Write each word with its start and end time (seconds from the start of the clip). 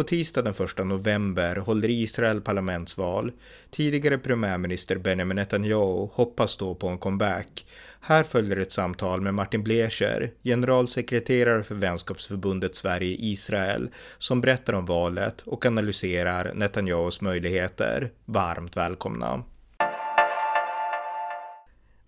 På 0.00 0.04
tisdag 0.04 0.42
den 0.42 0.54
1 0.64 0.86
november 0.86 1.56
håller 1.56 1.88
Israel 1.88 2.40
parlamentsval. 2.40 3.32
Tidigare 3.70 4.18
premiärminister 4.18 4.98
Benjamin 4.98 5.36
Netanyahu 5.36 6.08
hoppas 6.12 6.56
då 6.56 6.74
på 6.74 6.88
en 6.88 6.98
comeback. 6.98 7.66
Här 8.00 8.24
följer 8.24 8.56
ett 8.56 8.72
samtal 8.72 9.20
med 9.20 9.34
Martin 9.34 9.62
Blecher, 9.62 10.32
generalsekreterare 10.44 11.62
för 11.62 11.74
vänskapsförbundet 11.74 12.76
Sverige-Israel, 12.76 13.90
som 14.18 14.40
berättar 14.40 14.72
om 14.72 14.84
valet 14.84 15.40
och 15.40 15.66
analyserar 15.66 16.54
Netanyahus 16.54 17.20
möjligheter. 17.20 18.10
Varmt 18.24 18.76
välkomna! 18.76 19.44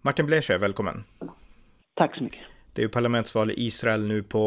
Martin 0.03 0.27
Blecher, 0.27 0.59
välkommen! 0.59 1.05
Tack 1.97 2.17
så 2.17 2.25
mycket! 2.25 2.43
Det 2.75 2.81
är 2.81 2.83
ju 2.83 2.89
parlamentsval 2.89 3.51
i 3.51 3.55
Israel 3.57 4.07
nu 4.07 4.23
på, 4.23 4.41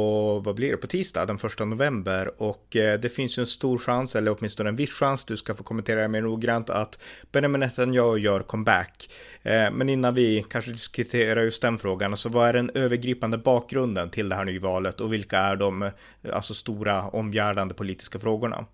vad 0.45 0.55
blir 0.55 0.71
det, 0.71 0.77
på 0.77 0.87
tisdag 0.87 1.25
den 1.25 1.35
1 1.35 1.59
november 1.59 2.31
och 2.37 2.75
eh, 2.75 2.99
det 2.99 3.09
finns 3.09 3.37
ju 3.37 3.41
en 3.41 3.47
stor 3.47 3.77
chans, 3.77 4.15
eller 4.15 4.35
åtminstone 4.37 4.69
en 4.69 4.75
viss 4.75 4.99
chans, 4.99 5.25
du 5.25 5.37
ska 5.37 5.53
få 5.53 5.63
kommentera 5.63 6.01
det 6.01 6.07
mer 6.07 6.21
noggrant, 6.21 6.69
att 6.69 6.99
Benjamin 7.31 7.59
Netanyahu 7.59 8.17
gör 8.17 8.39
comeback. 8.39 9.09
Eh, 9.43 9.71
men 9.71 9.89
innan 9.89 10.15
vi 10.15 10.45
kanske 10.49 10.71
diskuterar 10.71 11.41
just 11.41 11.61
den 11.61 11.77
frågan, 11.77 12.17
så 12.17 12.29
vad 12.29 12.47
är 12.49 12.53
den 12.53 12.71
övergripande 12.73 13.37
bakgrunden 13.37 14.09
till 14.09 14.29
det 14.29 14.35
här 14.35 14.45
nyvalet 14.45 15.01
och 15.01 15.13
vilka 15.13 15.37
är 15.37 15.55
de 15.55 15.81
eh, 15.81 15.91
alltså 16.33 16.53
stora 16.53 17.07
omgärdande 17.09 17.73
politiska 17.73 18.19
frågorna? 18.19 18.65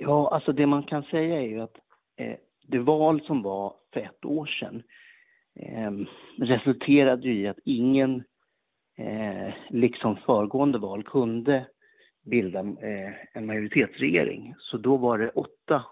Ja, 0.00 0.34
alltså 0.34 0.52
det 0.52 0.66
man 0.66 0.82
kan 0.82 1.02
säga 1.02 1.36
är 1.36 1.46
ju 1.46 1.60
att 1.60 1.76
eh, 2.16 2.36
det 2.66 2.78
val 2.78 3.20
som 3.26 3.42
var 3.42 3.74
för 3.92 4.00
ett 4.00 4.24
år 4.24 4.46
sedan 4.46 4.82
eh, 5.62 5.90
resulterade 6.38 7.28
i 7.28 7.48
att 7.48 7.58
ingen, 7.64 8.24
eh, 8.98 9.54
liksom 9.70 10.16
föregående 10.16 10.78
val, 10.78 11.02
kunde 11.02 11.66
bilda 12.22 12.58
eh, 12.60 13.12
en 13.32 13.46
majoritetsregering. 13.46 14.54
Så 14.58 14.76
då 14.76 14.96
var 14.96 15.18
det 15.18 15.30
åtta 15.30 15.84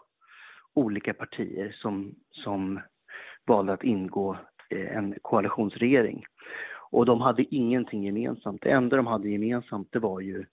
olika 0.74 1.14
partier 1.14 1.76
som, 1.82 2.14
som 2.30 2.80
valde 3.46 3.72
att 3.72 3.84
ingå 3.84 4.36
eh, 4.70 4.96
en 4.96 5.14
koalitionsregering. 5.22 6.24
Och 6.90 7.06
de 7.06 7.20
hade 7.20 7.54
ingenting 7.54 8.04
gemensamt. 8.04 8.62
Det 8.62 8.70
enda 8.70 8.96
de 8.96 9.06
hade 9.06 9.28
gemensamt 9.28 9.88
det 9.92 9.98
var 9.98 10.20
ju 10.20 10.44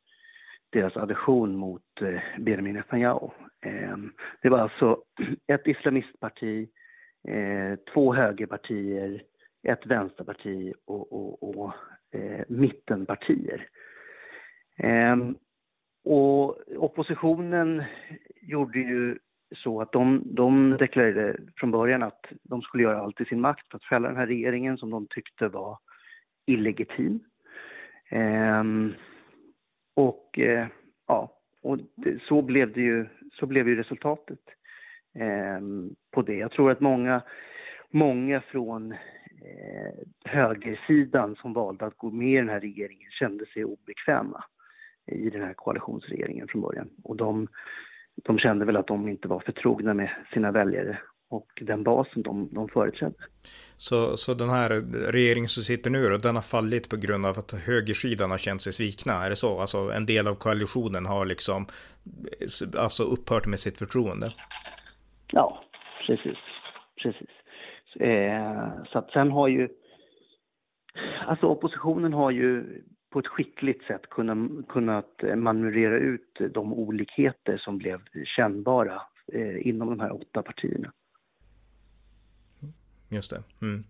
deras 0.69 0.97
aversion 0.97 1.55
mot 1.55 2.01
eh, 2.01 2.21
Benjamin 2.39 2.75
Netanyahu. 2.75 3.29
Eh, 3.65 3.97
det 4.41 4.49
var 4.49 4.59
alltså 4.59 4.97
ett 5.47 5.67
islamistparti, 5.67 6.67
eh, 7.27 7.79
två 7.93 8.13
högerpartier, 8.13 9.23
ett 9.63 9.85
vänsterparti 9.85 10.73
och, 10.85 11.13
och, 11.13 11.57
och 11.57 11.73
eh, 12.11 12.45
mittenpartier. 12.47 13.67
Eh, 14.77 15.15
och 16.03 16.59
oppositionen 16.77 17.83
gjorde 18.41 18.79
ju 18.79 19.17
så 19.55 19.81
att 19.81 19.91
de, 19.91 20.21
de 20.25 20.77
deklarerade 20.79 21.37
från 21.55 21.71
början 21.71 22.03
att 22.03 22.25
de 22.43 22.61
skulle 22.61 22.83
göra 22.83 22.99
allt 22.99 23.21
i 23.21 23.25
sin 23.25 23.41
makt 23.41 23.69
för 23.69 23.77
att 23.77 23.83
fälla 23.83 24.07
den 24.07 24.17
här 24.17 24.27
regeringen 24.27 24.77
som 24.77 24.89
de 24.89 25.07
tyckte 25.07 25.47
var 25.47 25.79
illegitim. 26.45 27.19
Eh, 28.09 28.63
och 29.95 30.39
eh, 30.39 30.67
ja, 31.07 31.39
och 31.61 31.79
det, 31.95 32.23
så 32.23 32.41
blev 32.41 32.73
det 32.73 32.81
ju, 32.81 33.07
så 33.33 33.45
blev 33.45 33.67
ju 33.67 33.75
resultatet 33.75 34.39
eh, 34.47 34.53
Ehm, 35.19 35.95
på 36.11 36.21
det. 36.21 36.35
Jag 36.35 36.51
tror 36.51 36.71
att 36.71 36.79
många, 36.79 37.21
många 37.91 38.41
från 38.41 38.91
eh, 38.91 39.93
högersidan 40.25 41.35
som 41.35 41.53
valde 41.53 41.85
att 41.85 41.97
gå 41.97 42.11
med 42.11 42.33
i 42.33 42.37
den 42.37 42.49
här 42.49 42.59
regeringen 42.59 43.11
kände 43.11 43.45
sig 43.45 43.65
obekväma 43.65 44.43
i 45.11 45.29
den 45.29 45.41
här 45.41 45.53
koalitionsregeringen 45.53 46.47
från 46.47 46.61
början. 46.61 46.89
Och 47.03 47.15
de, 47.15 47.47
de 48.15 48.37
kände 48.39 48.65
väl 48.65 48.77
att 48.77 48.87
de 48.87 49.07
inte 49.07 49.27
var 49.27 49.39
förtrogna 49.39 49.93
med 49.93 50.09
sina 50.33 50.51
väljare 50.51 50.99
och 51.29 51.47
den 51.61 51.83
basen 51.83 52.21
de, 52.21 52.49
de 52.51 52.69
företrädde. 52.69 53.15
Så, 53.77 54.17
så 54.17 54.33
den 54.33 54.49
här 54.49 54.69
regeringen 55.11 55.47
som 55.47 55.63
sitter 55.63 55.89
nu 55.89 56.09
då, 56.09 56.17
den 56.17 56.35
har 56.35 56.41
fallit 56.41 56.89
på 56.89 56.97
grund 56.97 57.25
av 57.25 57.39
att 57.39 57.51
högersidan 57.51 58.31
har 58.31 58.37
känt 58.37 58.61
sig 58.61 58.73
svikna, 58.73 59.25
är 59.25 59.29
det 59.29 59.35
så? 59.35 59.59
Alltså 59.59 59.77
en 59.77 60.05
del 60.05 60.27
av 60.27 60.35
koalitionen 60.35 61.05
har 61.05 61.25
liksom 61.25 61.65
alltså 62.77 63.03
upphört 63.03 63.45
med 63.45 63.59
sitt 63.59 63.77
förtroende? 63.77 64.33
Ja, 65.27 65.63
precis. 66.07 66.37
precis. 67.01 67.29
Eh, 67.99 68.83
så 68.91 68.99
att 68.99 69.11
sen 69.11 69.31
har 69.31 69.47
ju, 69.47 69.69
alltså 71.25 71.45
oppositionen 71.45 72.13
har 72.13 72.31
ju 72.31 72.81
på 73.09 73.19
ett 73.19 73.27
skickligt 73.27 73.83
sätt 73.83 74.09
kunnat, 74.09 74.67
kunnat 74.67 75.23
manövrera 75.35 75.97
ut 75.97 76.37
de 76.53 76.73
olikheter 76.73 77.57
som 77.57 77.77
blev 77.77 78.01
kännbara 78.25 79.01
eh, 79.33 79.67
inom 79.67 79.89
de 79.89 79.99
här 79.99 80.15
åtta 80.15 80.43
partierna. 80.43 80.91
Just 83.09 83.31
det. 83.31 83.43
Mm. 83.61 83.83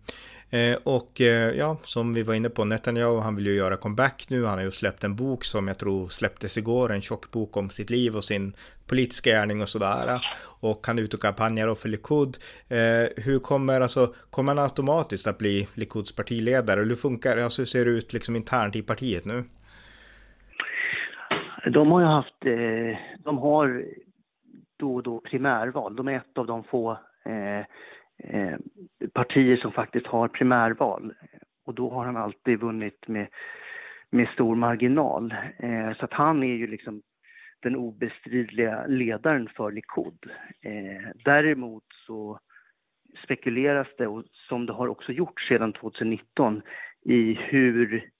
Eh, 0.50 0.78
och 0.84 1.20
eh, 1.20 1.50
ja, 1.56 1.76
som 1.82 2.14
vi 2.14 2.22
var 2.22 2.34
inne 2.34 2.48
på, 2.48 2.64
Netanyahu, 2.64 3.20
han 3.20 3.36
vill 3.36 3.46
ju 3.46 3.54
göra 3.54 3.76
comeback 3.76 4.26
nu. 4.30 4.44
Han 4.44 4.58
har 4.58 4.64
ju 4.64 4.70
släppt 4.70 5.04
en 5.04 5.16
bok 5.16 5.44
som 5.44 5.68
jag 5.68 5.78
tror 5.78 6.06
släpptes 6.06 6.58
igår, 6.58 6.92
en 6.92 7.00
tjock 7.00 7.30
bok 7.30 7.56
om 7.56 7.70
sitt 7.70 7.90
liv 7.90 8.16
och 8.16 8.24
sin 8.24 8.52
politiska 8.88 9.30
gärning 9.30 9.62
och 9.62 9.68
sådär. 9.68 10.20
Och 10.60 10.86
han 10.86 10.98
är 10.98 11.02
ute 11.02 11.16
och 11.16 11.22
kampanjar 11.22 11.74
för 11.74 11.88
Likud. 11.88 12.36
Eh, 12.68 13.24
hur 13.24 13.38
kommer, 13.38 13.80
alltså, 13.80 14.14
kommer 14.30 14.54
han 14.54 14.64
automatiskt 14.64 15.26
att 15.26 15.38
bli 15.38 15.68
Likuds 15.74 16.16
partiledare? 16.16 16.80
Hur 16.80 16.94
funkar 16.94 17.36
alltså, 17.36 17.62
hur 17.62 17.66
ser 17.66 17.84
det 17.84 17.90
ut 17.90 18.12
liksom 18.12 18.36
internt 18.36 18.76
i 18.76 18.82
partiet 18.82 19.24
nu? 19.24 19.44
De 21.72 21.90
har 21.90 22.00
ju 22.00 22.06
haft, 22.06 22.44
eh, 22.46 22.98
de 23.24 23.38
har 23.38 23.84
då 24.78 24.94
och 24.94 25.02
då 25.02 25.20
primärval. 25.20 25.96
De 25.96 26.08
är 26.08 26.16
ett 26.16 26.38
av 26.38 26.46
de 26.46 26.64
få 26.64 26.90
eh, 27.24 27.66
eh, 28.18 28.56
partier 29.12 29.56
som 29.56 29.72
faktiskt 29.72 30.06
har 30.06 30.28
primärval. 30.28 31.14
Och 31.64 31.74
då 31.74 31.90
har 31.90 32.04
han 32.04 32.16
alltid 32.16 32.60
vunnit 32.60 33.08
med, 33.08 33.26
med 34.10 34.28
stor 34.28 34.54
marginal. 34.54 35.34
Eh, 35.58 35.94
så 35.94 36.04
att 36.04 36.12
han 36.12 36.42
är 36.42 36.54
ju 36.54 36.66
liksom 36.66 37.02
den 37.62 37.76
obestridliga 37.76 38.86
ledaren 38.86 39.48
för 39.56 39.70
Likud. 39.72 40.30
Eh, 40.60 41.10
däremot 41.24 41.84
så 42.06 42.40
spekuleras 43.24 43.88
det, 43.98 44.06
och 44.06 44.24
som 44.48 44.66
det 44.66 44.72
har 44.72 44.88
också 44.88 45.12
gjort 45.12 45.40
sedan 45.40 45.72
2019, 45.72 46.62
i 47.02 47.34
hur, 47.34 48.10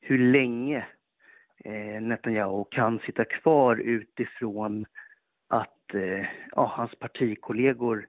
hur 0.00 0.18
länge 0.18 0.86
eh, 1.64 2.02
Netanyahu 2.02 2.64
kan 2.70 2.98
sitta 2.98 3.24
kvar 3.24 3.76
utifrån 3.76 4.86
att 5.48 5.94
eh, 5.94 6.26
ja, 6.52 6.72
hans 6.76 6.94
partikollegor 6.94 7.98
eh, 7.98 8.04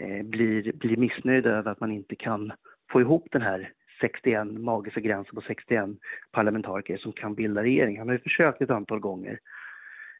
Eh, 0.00 0.22
blir, 0.22 0.72
blir 0.72 0.96
missnöjda 0.96 1.50
över 1.50 1.70
att 1.70 1.80
man 1.80 1.92
inte 1.92 2.16
kan 2.16 2.52
få 2.90 3.00
ihop 3.00 3.28
den 3.32 3.42
här 3.42 3.72
61, 4.00 4.46
magiska 4.46 5.00
gränsen 5.00 5.34
på 5.34 5.40
61 5.40 5.88
parlamentariker 6.32 6.96
som 6.96 7.12
kan 7.12 7.34
bilda 7.34 7.62
regering. 7.62 7.98
Han 7.98 8.08
har 8.08 8.14
ju 8.14 8.20
försökt 8.20 8.62
ett 8.62 8.70
antal 8.70 9.00
gånger. 9.00 9.38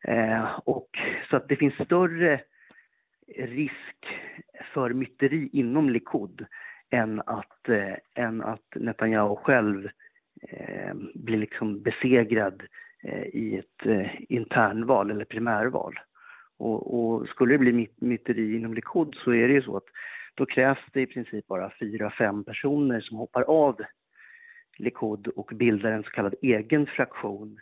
Eh, 0.04 0.58
och, 0.64 0.88
så 1.30 1.36
att 1.36 1.48
det 1.48 1.56
finns 1.56 1.74
större 1.74 2.40
risk 3.36 4.06
för 4.74 4.90
myteri 4.90 5.50
inom 5.52 5.90
Likud 5.90 6.46
än 6.90 7.22
att, 7.26 7.68
eh, 7.68 7.94
än 8.14 8.42
att 8.42 8.74
Netanyahu 8.74 9.36
själv 9.36 9.88
eh, 10.42 10.94
blir 11.14 11.38
liksom 11.38 11.82
besegrad 11.82 12.62
eh, 13.02 13.22
i 13.22 13.56
ett 13.58 13.86
eh, 13.86 14.10
internval 14.28 15.10
eller 15.10 15.24
primärval. 15.24 15.98
Och, 16.58 16.94
och, 16.94 17.28
skulle 17.28 17.54
det 17.54 17.58
bli 17.58 17.88
myteri 17.96 18.56
inom 18.56 18.74
Likud 18.74 19.14
så 19.24 19.32
är 19.32 19.48
det 19.48 19.54
ju 19.54 19.62
så 19.62 19.76
att 19.76 19.84
då 20.34 20.46
krävs 20.46 20.78
det 20.92 21.00
i 21.00 21.06
princip 21.06 21.46
bara 21.46 21.72
fyra, 21.80 22.10
fem 22.18 22.44
personer 22.44 23.00
som 23.00 23.16
hoppar 23.16 23.42
av 23.42 23.80
Likud 24.78 25.28
och 25.28 25.50
bildar 25.54 25.92
en 25.92 26.02
så 26.02 26.10
kallad 26.10 26.34
egen 26.42 26.86
fraktion 26.86 27.60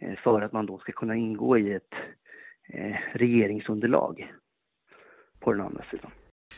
eh, 0.00 0.18
för 0.18 0.40
att 0.40 0.52
man 0.52 0.66
då 0.66 0.78
ska 0.78 0.92
kunna 0.92 1.16
ingå 1.16 1.58
i 1.58 1.72
ett 1.72 1.94
eh, 2.68 2.96
regeringsunderlag 3.12 4.32
på 5.40 5.52
den 5.52 5.60
andra 5.60 5.84
sidan. 5.90 6.10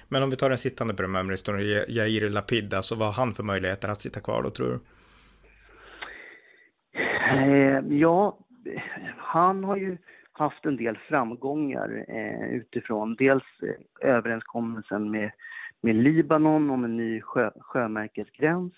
Men 0.08 0.22
om 0.22 0.30
vi 0.30 0.36
tar 0.36 0.48
den 0.48 0.58
sittande 0.58 0.94
premiärministern 0.94 1.60
Yair 1.88 2.30
Lapid, 2.30 2.74
alltså 2.74 2.94
vad 2.94 3.08
har 3.08 3.24
han 3.24 3.32
för 3.32 3.42
möjligheter 3.42 3.88
att 3.88 4.00
sitta 4.00 4.20
kvar 4.20 4.42
då 4.42 4.50
tror 4.50 4.68
du? 4.68 4.80
Eh, 7.30 7.98
ja, 7.98 8.38
han 9.16 9.64
har 9.64 9.76
ju 9.76 9.98
haft 10.40 10.66
en 10.66 10.76
del 10.76 10.96
framgångar 10.96 12.04
eh, 12.08 12.54
utifrån 12.54 13.14
dels 13.14 13.44
eh, 13.62 14.08
överenskommelsen 14.08 15.10
med, 15.10 15.30
med 15.82 15.96
Libanon 15.96 16.70
om 16.70 16.84
en 16.84 16.96
ny 16.96 17.20
sjö, 17.20 17.50
sjömärkesgräns 17.60 18.74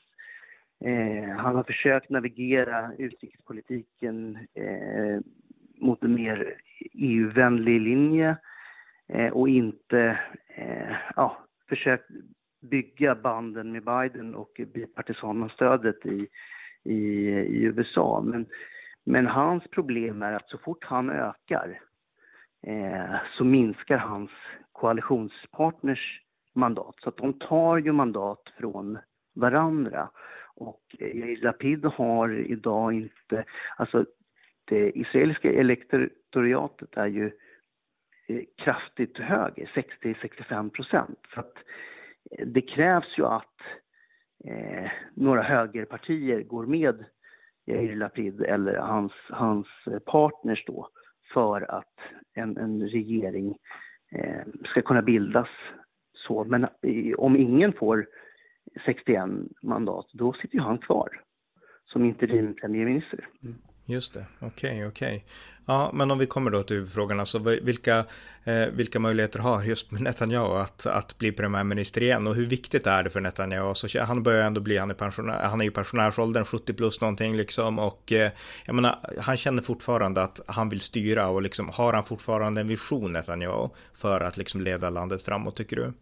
Eh, 0.85 1.29
han 1.37 1.56
har 1.56 1.62
försökt 1.62 2.11
navigera 2.11 2.93
utrikespolitiken 2.99 4.38
eh, 4.55 5.20
mot 5.81 6.03
en 6.03 6.14
mer 6.14 6.55
EU-vänlig 6.93 7.81
linje 7.81 8.37
eh, 9.08 9.32
och 9.32 9.49
inte 9.49 10.19
eh, 10.56 10.97
ja, 11.17 11.38
försökt 11.69 12.08
bygga 12.61 13.15
banden 13.15 13.73
med 13.73 13.85
Biden 13.85 14.35
och 14.35 14.61
bipartisanstödet 14.75 16.06
i, 16.06 16.29
i, 16.85 16.99
i 17.31 17.62
USA. 17.62 18.23
Men, 18.25 18.47
men 19.04 19.26
hans 19.26 19.64
problem 19.70 20.22
är 20.22 20.32
att 20.32 20.49
så 20.49 20.58
fort 20.58 20.84
han 20.84 21.10
ökar 21.10 21.81
eh, 22.66 23.16
så 23.37 23.44
minskar 23.44 23.99
hans 23.99 24.31
koalitionspartners 24.72 26.22
mandat. 26.54 26.94
Så 27.02 27.08
att 27.08 27.16
de 27.16 27.32
tar 27.32 27.78
ju 27.78 27.93
mandat 27.93 28.43
från 28.58 28.99
varandra. 29.34 30.08
Och 30.54 30.82
eh, 30.99 31.16
Yair 31.16 31.43
Lapid 31.43 31.84
har 31.84 32.32
idag 32.32 32.93
inte, 32.93 33.44
alltså 33.76 34.04
det 34.64 34.99
israeliska 34.99 35.52
elektoratet 35.52 36.96
är 36.96 37.06
ju 37.06 37.26
eh, 38.28 38.43
kraftigt 38.56 39.19
högre, 39.19 39.64
60-65 39.64 40.70
procent. 40.70 41.19
Så 41.34 41.40
att 41.40 41.55
eh, 42.31 42.46
det 42.46 42.62
krävs 42.62 43.19
ju 43.19 43.26
att 43.26 43.60
eh, 44.44 44.90
några 45.14 45.43
högerpartier 45.43 46.43
går 46.43 46.66
med 46.66 47.05
Yair 47.67 47.97
Lapid 47.97 48.43
eller 48.43 48.76
hans, 48.76 49.12
hans 49.31 49.67
partners 50.06 50.64
då 50.67 50.88
för 51.32 51.70
att 51.70 51.94
en, 52.35 52.56
en 52.56 52.88
regering 52.88 53.56
eh, 54.12 54.47
ska 54.64 54.82
kunna 54.82 55.03
bildas. 55.03 55.49
Så, 56.14 56.44
men 56.44 56.67
om 57.17 57.37
ingen 57.37 57.73
får 57.73 58.06
61 58.85 59.29
mandat, 59.62 60.06
då 60.12 60.32
sitter 60.32 60.55
ju 60.55 60.61
han 60.61 60.79
kvar 60.79 61.09
som 61.85 62.05
interim 62.05 62.55
premiärminister. 62.55 63.29
Mm. 63.43 63.55
Just 63.93 64.15
det, 64.15 64.25
okej, 64.39 64.49
okay, 64.49 64.87
okej. 64.87 65.17
Okay. 65.17 65.21
Ja, 65.67 65.91
men 65.94 66.11
om 66.11 66.19
vi 66.19 66.27
kommer 66.27 66.50
då 66.50 66.62
till 66.62 66.87
frågan, 66.87 67.21
alltså 67.21 67.39
vilka, 67.39 68.05
eh, 68.44 68.67
vilka 68.73 68.99
möjligheter 68.99 69.39
har 69.39 69.65
just 69.65 69.91
Netanyahu 69.91 70.55
att, 70.55 70.87
att 70.87 71.19
bli 71.19 71.33
premiärminister 71.33 72.03
igen 72.03 72.27
och 72.27 72.35
hur 72.35 72.47
viktigt 72.47 72.87
är 72.87 73.03
det 73.03 73.11
för 73.11 73.21
Netanyahu? 73.21 73.69
Alltså, 73.69 74.00
han 74.00 74.23
börjar 74.23 74.47
ändå 74.47 74.61
bli, 74.61 74.79
han 74.79 74.91
är, 74.91 74.94
pensionär, 74.94 75.43
han 75.43 75.61
är 75.61 75.65
ju 75.65 75.71
pensionärsåldern, 75.71 76.44
70 76.44 76.73
plus 76.73 77.00
någonting 77.00 77.37
liksom 77.37 77.79
och 77.79 78.12
eh, 78.12 78.31
jag 78.65 78.75
menar, 78.75 78.99
han 79.19 79.37
känner 79.37 79.62
fortfarande 79.62 80.23
att 80.23 80.41
han 80.47 80.69
vill 80.69 80.81
styra 80.81 81.29
och 81.29 81.43
liksom 81.43 81.69
har 81.69 81.93
han 81.93 82.05
fortfarande 82.05 82.61
en 82.61 82.69
vision 82.69 83.12
Netanyahu 83.12 83.69
för 83.94 84.21
att 84.21 84.37
liksom 84.37 84.61
leda 84.61 84.91
landet 84.91 85.23
framåt 85.23 85.56
tycker 85.56 85.77
du? 85.77 85.93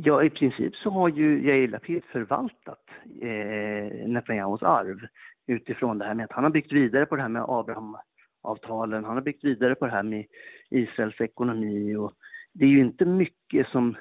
Ja, 0.00 0.24
i 0.24 0.30
princip 0.30 0.76
så 0.76 0.90
har 0.90 1.08
ju 1.08 1.46
Yair 1.46 1.68
Lapid 1.68 2.04
förvaltat 2.04 2.84
eh, 3.22 4.08
Netanyahus 4.08 4.62
arv 4.62 4.98
utifrån 5.46 5.98
det 5.98 6.04
här 6.04 6.14
med 6.14 6.24
att 6.24 6.32
han 6.32 6.44
har 6.44 6.50
byggt 6.50 6.72
vidare 6.72 7.06
på 7.06 7.16
det 7.16 7.22
här 7.22 7.28
med 7.28 7.44
Abrahamavtalen, 7.48 9.04
han 9.04 9.14
har 9.14 9.20
byggt 9.22 9.44
vidare 9.44 9.74
på 9.74 9.86
det 9.86 9.92
här 9.92 10.02
med 10.02 10.26
Israels 10.70 11.20
ekonomi 11.20 11.96
och 11.96 12.12
det 12.52 12.64
är 12.64 12.68
ju 12.68 12.80
inte 12.80 13.04
mycket 13.04 13.68
som 13.68 13.96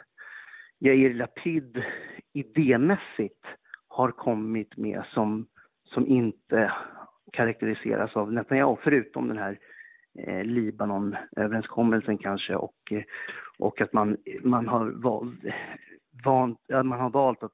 Yair 0.79 1.13
Lapid 1.13 1.83
idémässigt 2.33 3.45
har 3.87 4.11
kommit 4.11 4.77
med 4.77 5.03
som, 5.13 5.47
som 5.83 6.07
inte 6.07 6.71
karaktäriseras 7.33 8.15
av 8.15 8.33
Netanyahu, 8.33 8.75
förutom 8.83 9.27
den 9.27 9.37
här 9.37 9.59
eh, 10.19 10.43
Libanon-överenskommelsen 10.43 12.17
kanske 12.17 12.55
och, 12.55 12.91
eh, 12.91 13.03
och 13.59 13.81
att 13.81 13.93
man, 13.93 14.17
man, 14.43 14.67
har 14.67 14.85
valt, 14.85 15.39
vant, 16.23 16.59
man 16.69 16.99
har 16.99 17.09
valt 17.09 17.43
att 17.43 17.51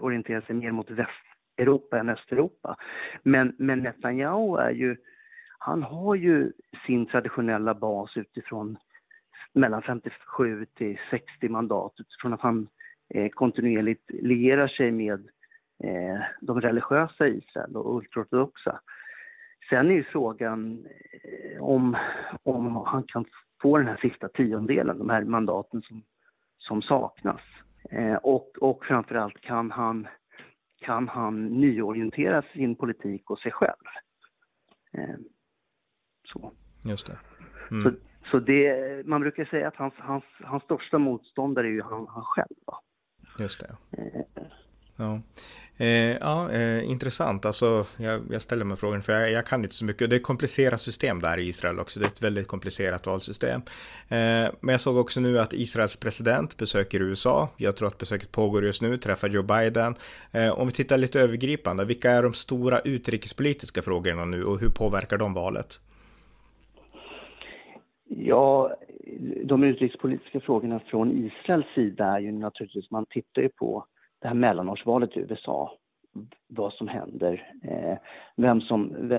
orientera 0.00 0.42
sig 0.42 0.54
mer 0.54 0.70
mot 0.70 0.90
Västeuropa 0.90 1.98
än 1.98 2.08
Östeuropa. 2.08 2.76
Men, 3.22 3.54
men 3.58 3.78
Netanyahu 3.78 4.56
är 4.56 4.70
ju, 4.70 4.96
han 5.58 5.82
har 5.82 6.14
ju 6.14 6.52
sin 6.86 7.06
traditionella 7.06 7.74
bas 7.74 8.16
utifrån 8.16 8.76
mellan 9.52 9.82
57 9.82 10.66
till 10.74 10.98
60 11.10 11.48
mandat 11.48 11.92
utifrån 11.98 12.32
att 12.32 12.40
han 12.40 12.68
eh, 13.14 13.28
kontinuerligt 13.28 14.10
lierar 14.10 14.68
sig 14.68 14.90
med 14.90 15.28
eh, 15.84 16.20
de 16.40 16.60
religiösa 16.60 17.28
i 17.28 17.38
Israel 17.38 17.76
och 17.76 17.96
ultraortodoxa. 17.96 18.80
Sen 19.70 19.90
är 19.90 19.94
ju 19.94 20.04
frågan 20.04 20.86
eh, 21.12 21.62
om, 21.62 21.96
om 22.42 22.76
han 22.86 23.02
kan 23.02 23.24
få 23.62 23.78
den 23.78 23.86
här 23.86 23.96
sista 23.96 24.28
tiondelen, 24.28 24.98
de 24.98 25.10
här 25.10 25.24
mandaten 25.24 25.82
som, 25.82 26.02
som 26.58 26.82
saknas. 26.82 27.40
Eh, 27.90 28.14
och, 28.14 28.58
och 28.60 28.84
framförallt 28.84 29.40
kan 29.40 29.70
han, 29.70 30.08
kan 30.80 31.08
han 31.08 31.46
nyorientera 31.46 32.42
sin 32.42 32.76
politik 32.76 33.30
och 33.30 33.38
sig 33.38 33.52
själv. 33.52 33.84
Eh, 34.92 35.16
så. 36.32 36.52
Just 36.84 37.06
det. 37.06 37.18
Mm. 37.70 37.82
Så, 37.82 37.98
så 38.30 38.38
det, 38.38 39.06
man 39.06 39.20
brukar 39.20 39.44
säga 39.44 39.68
att 39.68 39.76
hans, 39.76 39.94
hans, 39.96 40.24
hans 40.40 40.62
största 40.62 40.98
motståndare 40.98 41.66
är 41.66 41.70
ju 41.70 41.82
han, 41.82 42.06
han 42.08 42.24
själv. 42.24 42.56
Va? 42.66 42.80
Just 43.38 43.60
det. 43.60 43.76
Eh, 44.02 44.42
Ja, 44.98 45.20
eh, 45.76 46.16
ja 46.20 46.50
eh, 46.50 46.90
intressant. 46.90 47.46
Alltså, 47.46 47.84
jag, 47.98 48.20
jag, 48.30 48.42
ställer 48.42 48.64
mig 48.64 48.76
frågan, 48.76 49.02
för 49.02 49.12
jag, 49.12 49.32
jag, 49.32 49.46
kan 49.46 49.62
inte 49.62 49.74
så 49.74 49.84
mycket. 49.84 50.10
Det 50.10 50.16
är 50.16 50.18
ett 50.18 50.22
komplicerat 50.22 50.80
system 50.80 51.20
där 51.20 51.38
i 51.38 51.48
Israel 51.48 51.78
också. 51.78 52.00
Det 52.00 52.06
är 52.06 52.10
ett 52.10 52.22
väldigt 52.22 52.46
komplicerat 52.46 53.06
valsystem. 53.06 53.60
Eh, 54.08 54.48
men 54.60 54.72
jag 54.72 54.80
såg 54.80 54.96
också 54.96 55.20
nu 55.20 55.38
att 55.38 55.52
Israels 55.52 55.96
president 55.96 56.56
besöker 56.56 57.00
USA. 57.00 57.48
Jag 57.56 57.76
tror 57.76 57.88
att 57.88 57.98
besöket 57.98 58.32
pågår 58.32 58.64
just 58.64 58.82
nu, 58.82 58.98
träffar 58.98 59.28
Joe 59.28 59.42
Biden. 59.42 59.94
Eh, 60.32 60.58
om 60.58 60.66
vi 60.66 60.72
tittar 60.72 60.98
lite 60.98 61.20
övergripande, 61.20 61.84
vilka 61.84 62.10
är 62.10 62.22
de 62.22 62.32
stora 62.32 62.78
utrikespolitiska 62.78 63.82
frågorna 63.82 64.24
nu 64.24 64.44
och 64.44 64.60
hur 64.60 64.68
påverkar 64.68 65.18
de 65.18 65.34
valet? 65.34 65.80
Ja, 68.08 68.76
de 69.44 69.64
utrikespolitiska 69.64 70.40
frågorna 70.40 70.80
från 70.90 71.12
Israels 71.12 71.66
sida 71.74 72.04
är 72.04 72.20
ju 72.20 72.32
naturligtvis, 72.32 72.90
man 72.90 73.06
tittar 73.10 73.42
ju 73.42 73.48
på 73.48 73.84
det 74.20 74.28
här 74.28 74.34
mellanårsvalet 74.34 75.16
i 75.16 75.20
USA, 75.20 75.78
vad 76.46 76.72
som 76.72 76.88
händer, 76.88 77.52
eh, 77.62 77.98
vem 78.36 78.60
som, 78.60 79.12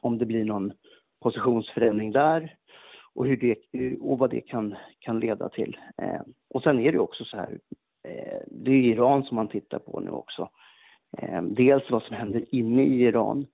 om 0.00 0.18
det 0.18 0.26
blir 0.26 0.44
någon 0.44 0.72
positionsförändring 1.22 2.12
där 2.12 2.56
och, 3.14 3.26
hur 3.26 3.36
det, 3.36 3.56
och 4.00 4.18
vad 4.18 4.30
det 4.30 4.40
kan, 4.40 4.76
kan 4.98 5.20
leda 5.20 5.48
till. 5.48 5.76
Eh, 6.02 6.20
och 6.50 6.62
sen 6.62 6.80
är 6.80 6.92
det 6.92 6.98
också 6.98 7.24
så 7.24 7.36
här, 7.36 7.58
eh, 8.08 8.40
det 8.46 8.70
är 8.70 8.92
Iran 8.92 9.22
som 9.22 9.34
man 9.34 9.48
tittar 9.48 9.78
på 9.78 10.00
nu 10.00 10.10
också. 10.10 10.50
Eh, 11.18 11.42
dels 11.42 11.90
vad 11.90 12.02
som 12.02 12.16
händer 12.16 12.54
inne 12.54 12.82
i 12.82 13.02
Iran, 13.02 13.46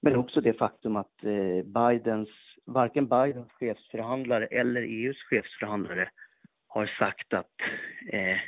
men 0.00 0.16
också 0.16 0.40
det 0.40 0.52
faktum 0.52 0.96
att 0.96 1.24
eh, 1.24 1.64
Bidens, 1.64 2.28
varken 2.66 3.08
Bidens 3.08 3.52
chefsförhandlare 3.52 4.46
eller 4.46 4.82
EUs 4.82 5.16
chefsförhandlare 5.16 6.08
har 6.68 6.86
sagt 6.86 7.34
att 7.34 7.52
Eh, 8.12 8.38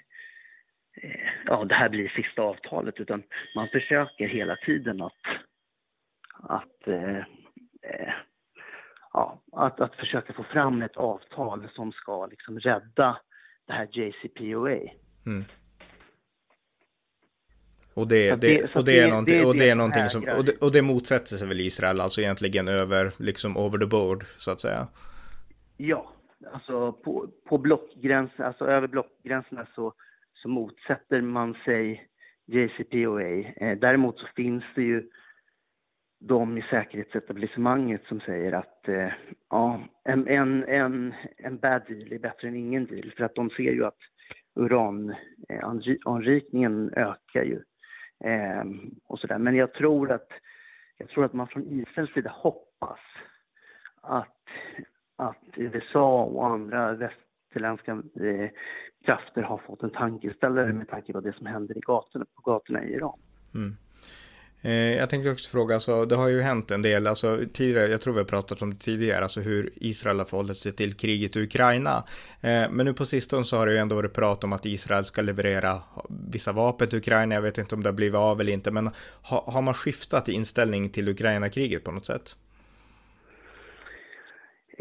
ja, 1.47 1.64
det 1.64 1.75
här 1.75 1.88
blir 1.88 2.09
sista 2.09 2.42
avtalet 2.42 3.00
utan 3.00 3.23
man 3.54 3.68
försöker 3.68 4.28
hela 4.28 4.56
tiden 4.56 5.02
att, 5.02 5.23
att, 6.42 6.88
eh, 6.88 7.18
eh, 7.82 8.12
ja, 9.12 9.42
att, 9.52 9.80
att 9.80 9.97
försöka 9.97 10.32
få 10.32 10.44
fram 10.44 10.82
ett 10.82 10.97
avtal 10.97 11.68
som 11.75 11.92
ska 11.92 12.26
liksom 12.26 12.61
rädda 12.61 13.20
det 13.66 13.73
här 13.73 13.88
JCPOA. 13.92 14.78
Mm. 15.26 15.44
Och 17.94 18.09
det, 18.09 18.40
det, 18.40 18.75
och 18.75 18.85
det, 18.85 18.99
är 19.00 19.09
någonting, 19.09 19.47
och 19.47 19.56
det 19.56 19.70
är 19.70 19.75
någonting 19.75 20.09
som, 20.09 20.25
och 20.38 20.44
det, 20.44 20.62
och 20.62 20.73
det 20.73 20.82
motsätter 20.82 21.37
sig 21.37 21.49
väl 21.49 21.61
Israel, 21.61 22.00
alltså 22.00 22.20
egentligen 22.20 22.68
över, 22.68 23.12
liksom 23.18 23.56
over 23.56 23.78
the 23.78 23.87
board, 23.87 24.25
så 24.37 24.50
att 24.50 24.61
säga? 24.61 24.88
Ja, 25.76 26.12
alltså 26.52 26.92
på, 26.92 27.28
på 27.49 27.59
blockgränsen, 27.59 28.47
alltså 28.47 28.64
över 28.64 28.88
blockgränserna 28.88 29.66
så 29.75 29.94
så 30.42 30.49
motsätter 30.49 31.20
man 31.20 31.54
sig 31.54 32.09
JCPOA. 32.47 33.28
Eh, 33.56 33.78
däremot 33.78 34.18
så 34.18 34.26
finns 34.37 34.64
det 34.75 34.82
ju 34.82 35.11
de 36.20 36.59
i 36.59 36.62
säkerhetsetablissemanget 36.62 38.04
som 38.04 38.20
säger 38.20 38.52
att 38.52 38.88
eh, 38.88 39.09
ja, 39.50 39.80
en, 40.04 40.28
en, 40.28 40.64
en, 40.64 41.14
en 41.37 41.59
bad 41.59 41.82
deal 41.88 42.12
är 42.12 42.18
bättre 42.18 42.49
än 42.49 42.56
ingen 42.56 42.87
deal 42.87 43.12
för 43.16 43.25
att 43.25 43.35
de 43.35 43.50
ser 43.50 43.73
ju 43.73 43.85
att 43.85 43.99
urananrikningen 44.54 46.92
eh, 46.92 47.09
ökar 47.09 47.44
ju. 47.44 47.62
Eh, 48.25 48.64
och 49.06 49.18
sådär. 49.18 49.38
Men 49.38 49.56
jag 49.56 49.75
tror, 49.75 50.12
att, 50.12 50.28
jag 50.99 51.09
tror 51.09 51.25
att 51.25 51.32
man 51.32 51.49
från 51.49 51.80
Israels 51.80 52.12
sida 52.12 52.30
hoppas 52.30 53.00
att, 54.02 54.44
att 55.16 55.44
USA 55.56 56.25
och 56.25 56.47
andra 56.47 57.11
västerländska 57.50 57.92
eh, 57.92 58.50
krafter 59.04 59.42
har 59.42 59.59
fått 59.66 59.83
en 59.83 59.90
tankeställare 59.90 60.73
med 60.73 60.88
tanke 60.88 61.12
på 61.12 61.21
det 61.21 61.33
som 61.33 61.47
händer 61.47 61.78
i 61.78 61.80
gatorna, 61.80 62.25
på 62.35 62.50
gatorna 62.50 62.85
i 62.85 62.95
Iran. 62.95 63.19
Mm. 63.54 63.76
Eh, 64.62 64.73
jag 64.73 65.11
tänkte 65.11 65.30
också 65.30 65.50
fråga, 65.50 65.75
alltså, 65.75 66.04
det 66.04 66.16
har 66.16 66.28
ju 66.28 66.40
hänt 66.40 66.71
en 66.71 66.83
del, 66.83 67.07
alltså, 67.07 67.40
tidigare, 67.52 67.90
jag 67.90 68.00
tror 68.00 68.14
vi 68.14 68.21
har 68.21 68.25
pratat 68.25 68.62
om 68.62 68.71
det 68.71 68.76
tidigare, 68.80 69.23
alltså 69.23 69.40
hur 69.40 69.73
Israel 69.76 70.19
har 70.19 70.26
förhållit 70.26 70.57
sig 70.57 70.73
till 70.73 70.95
kriget 70.95 71.37
i 71.37 71.42
Ukraina. 71.42 72.04
Eh, 72.40 72.71
men 72.71 72.87
nu 72.87 72.95
på 72.95 73.04
sistone 73.04 73.45
så 73.45 73.57
har 73.57 73.66
det 73.66 73.73
ju 73.73 73.78
ändå 73.78 73.97
varit 73.97 74.14
prat 74.14 74.45
om 74.45 74.52
att 74.52 74.66
Israel 74.66 75.04
ska 75.04 75.23
leverera 75.23 75.78
vissa 76.33 76.52
vapen 76.52 76.88
till 76.88 76.99
Ukraina, 76.99 77.35
jag 77.35 77.42
vet 77.42 77.59
inte 77.59 77.75
om 77.75 77.83
det 77.83 77.88
har 77.88 77.95
blivit 77.95 78.16
av 78.16 78.40
eller 78.40 78.52
inte, 78.52 78.71
men 78.71 78.90
ha, 79.23 79.45
har 79.47 79.62
man 79.62 79.75
skiftat 79.75 80.28
inställning 80.28 80.90
till 80.90 81.09
Ukraina-kriget 81.09 81.85
på 81.85 81.92
något 81.92 82.07
sätt? 82.07 82.37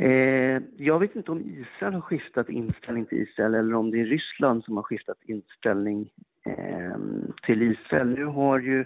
Eh, 0.02 0.62
jag 0.78 1.00
vet 1.00 1.16
inte 1.16 1.32
om 1.32 1.42
Israel 1.42 1.94
har 1.94 2.02
skiftat 2.02 2.50
inställning 2.50 3.06
till 3.06 3.18
Israel 3.18 3.56
eller 3.56 3.74
om 3.74 3.92
det 3.92 4.00
är 4.00 4.06
Ryssland 4.06 4.64
som 4.64 4.76
har 4.76 4.84
skiftat 4.84 5.18
inställning 5.22 6.12
eh, 6.46 6.98
till 7.44 7.62
Israel. 7.62 8.08
Nu 8.08 8.26
har 8.26 8.60
ju 8.60 8.86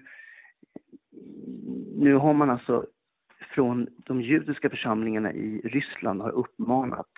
nu 1.96 2.13
har 2.13 2.34
man 2.34 2.50
alltså 2.50 2.86
från 3.55 3.88
de 3.98 4.22
judiska 4.22 4.70
församlingarna 4.70 5.34
i 5.34 5.62
Ryssland 5.63 6.22
har 6.22 6.32
uppmanat 6.32 7.10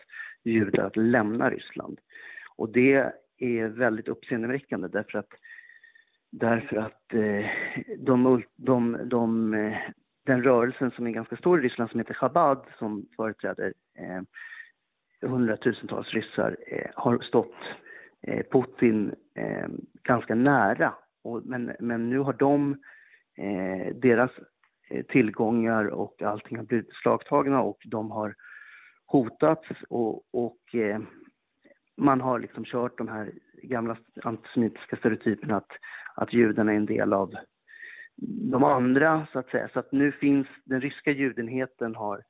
judar 0.44 0.86
att 0.86 0.98
lämna 0.98 1.50
Ryssland. 1.50 2.00
Och 2.56 2.70
det 2.70 3.12
är 3.38 3.68
väldigt 3.68 4.08
uppseendeväckande 4.08 4.88
därför 4.88 5.20
att, 5.20 5.30
därför 6.32 6.78
att 6.78 7.14
eh, 7.14 7.46
de, 7.98 8.44
de, 8.56 8.98
de, 9.06 9.54
eh, 9.54 9.78
den 10.26 10.44
rörelsen 10.44 10.92
som 10.92 11.08
är 11.08 11.12
ganska 11.12 11.38
stor 11.38 11.60
i 11.60 11.64
Ryssland 11.64 11.92
som 11.92 12.00
heter 12.00 12.14
Chabad 12.14 12.66
som 12.80 13.06
företräder 13.16 13.74
eh, 13.98 14.22
hundratusentals 15.30 16.14
ryssar 16.14 16.58
eh, 16.68 16.92
har 16.96 17.20
stått 17.20 17.56
eh, 18.22 18.46
Putin 18.52 19.16
eh, 19.36 19.68
ganska 20.04 20.36
nära. 20.36 20.94
Och, 21.24 21.46
men, 21.46 21.76
men 21.80 22.10
nu 22.10 22.20
har 22.20 22.34
de 22.34 22.78
eh, 23.38 23.96
deras 23.96 24.32
eh, 24.90 25.06
tillgångar 25.06 25.86
och 25.86 26.22
allting 26.22 26.58
har 26.58 26.64
blivit 26.64 26.94
slagtagna 26.94 27.62
och 27.62 27.82
de 27.86 28.12
har 28.12 28.36
hotats 29.06 29.68
och, 29.90 30.24
och 30.34 30.76
eh, 30.76 31.00
man 31.98 32.22
har 32.22 32.40
liksom 32.40 32.66
kört 32.66 32.98
de 32.98 33.08
här 33.08 33.32
gamla 33.64 33.98
antisemitiska 34.24 34.96
stereotyperna 34.96 35.58
att, 35.58 35.72
att 36.16 36.34
judarna 36.34 36.72
är 36.72 36.76
en 36.76 36.86
del 36.86 37.14
av 37.14 37.36
de 38.52 38.64
andra, 38.64 39.28
så 39.32 39.40
att 39.40 39.50
säga. 39.50 39.70
Så 39.74 39.80
att 39.80 39.92
nu 39.92 40.12
finns, 40.12 40.48
den 40.66 40.82
ryska 40.82 41.12
judenheten 41.12 41.96
har 41.96 42.24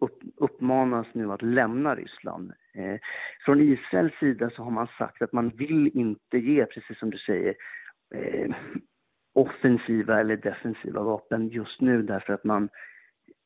upp, 0.00 0.18
uppmanas 0.36 1.06
nu 1.12 1.32
att 1.32 1.42
lämna 1.42 1.94
Ryssland. 1.94 2.52
Eh, 2.74 3.00
från 3.44 3.60
Israels 3.60 4.14
sida 4.20 4.50
så 4.50 4.62
har 4.62 4.70
man 4.70 4.88
sagt 4.98 5.22
att 5.22 5.32
man 5.32 5.48
vill 5.48 5.90
inte 5.94 6.38
ge, 6.38 6.66
precis 6.66 6.98
som 6.98 7.10
du 7.10 7.18
säger, 7.18 7.54
eh, 8.14 8.54
offensiva 9.34 10.20
eller 10.20 10.36
defensiva 10.36 11.02
vapen 11.02 11.48
just 11.48 11.80
nu 11.80 12.02
därför 12.02 12.32
att 12.32 12.44
man, 12.44 12.68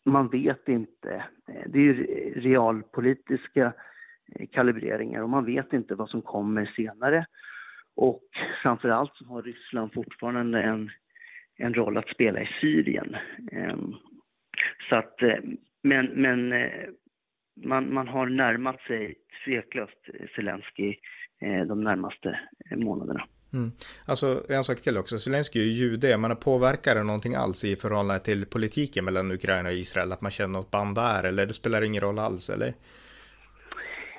man 0.04 0.28
vet 0.28 0.68
inte. 0.68 1.24
Eh, 1.48 1.62
det 1.66 1.78
är 1.78 1.82
ju 1.82 1.94
realpolitiska 2.40 3.72
eh, 4.34 4.46
kalibreringar 4.52 5.22
och 5.22 5.30
man 5.30 5.44
vet 5.44 5.72
inte 5.72 5.94
vad 5.94 6.10
som 6.10 6.22
kommer 6.22 6.66
senare. 6.76 7.26
Och 7.96 8.22
framförallt 8.62 9.16
så 9.16 9.24
har 9.24 9.42
Ryssland 9.42 9.92
fortfarande 9.94 10.62
en, 10.62 10.90
en 11.60 11.74
roll 11.74 11.96
att 11.96 12.08
spela 12.08 12.40
i 12.40 12.48
Syrien. 12.60 13.16
Ehm, 13.52 13.94
så 14.88 14.96
att, 14.96 15.22
eh, 15.22 15.38
men 15.82 16.06
men 16.06 16.52
eh, 16.52 16.88
man, 17.64 17.94
man 17.94 18.08
har 18.08 18.26
närmat 18.26 18.80
sig 18.80 19.14
tveklöst 19.44 20.10
Zelensky 20.36 20.94
de 21.66 21.84
närmaste 21.84 22.40
månaderna. 22.76 23.24
Mm. 23.52 23.72
Alltså 24.06 24.44
en 24.48 24.64
sak 24.64 24.80
till 24.80 24.98
också, 24.98 25.18
Zelenskyj 25.18 25.62
är 25.62 25.66
ju 25.66 25.70
jude, 25.70 26.16
man 26.16 26.36
påverkar 26.36 26.94
det 26.94 27.02
någonting 27.02 27.34
alls 27.34 27.64
i 27.64 27.76
förhållande 27.76 28.24
till 28.24 28.46
politiken 28.46 29.04
mellan 29.04 29.32
Ukraina 29.32 29.68
och 29.68 29.74
Israel? 29.74 30.12
Att 30.12 30.20
man 30.20 30.30
känner 30.30 30.52
något 30.52 30.70
band 30.70 30.94
där 30.94 31.24
eller 31.24 31.46
det 31.46 31.52
spelar 31.52 31.82
ingen 31.82 32.00
roll 32.00 32.18
alls 32.18 32.50
eller? 32.50 32.72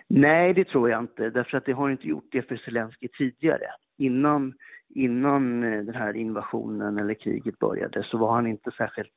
Nej, 0.08 0.54
det 0.54 0.66
tror 0.66 0.90
jag 0.90 1.00
inte, 1.00 1.30
därför 1.30 1.58
att 1.58 1.66
det 1.66 1.74
har 1.74 1.90
inte 1.90 2.08
gjort 2.08 2.28
det 2.32 2.42
för 2.42 2.58
Zelenskyj 2.58 3.10
tidigare. 3.18 3.68
Innan, 3.98 4.54
innan 4.96 5.64
eh, 5.64 5.84
den 5.84 5.96
här 5.96 6.16
invasionen 6.16 6.98
eller 6.98 7.14
kriget 7.14 7.60
började 7.60 8.04
så 8.04 8.18
var 8.18 8.34
han 8.34 8.48
inte 8.48 8.72
särskilt 8.72 9.16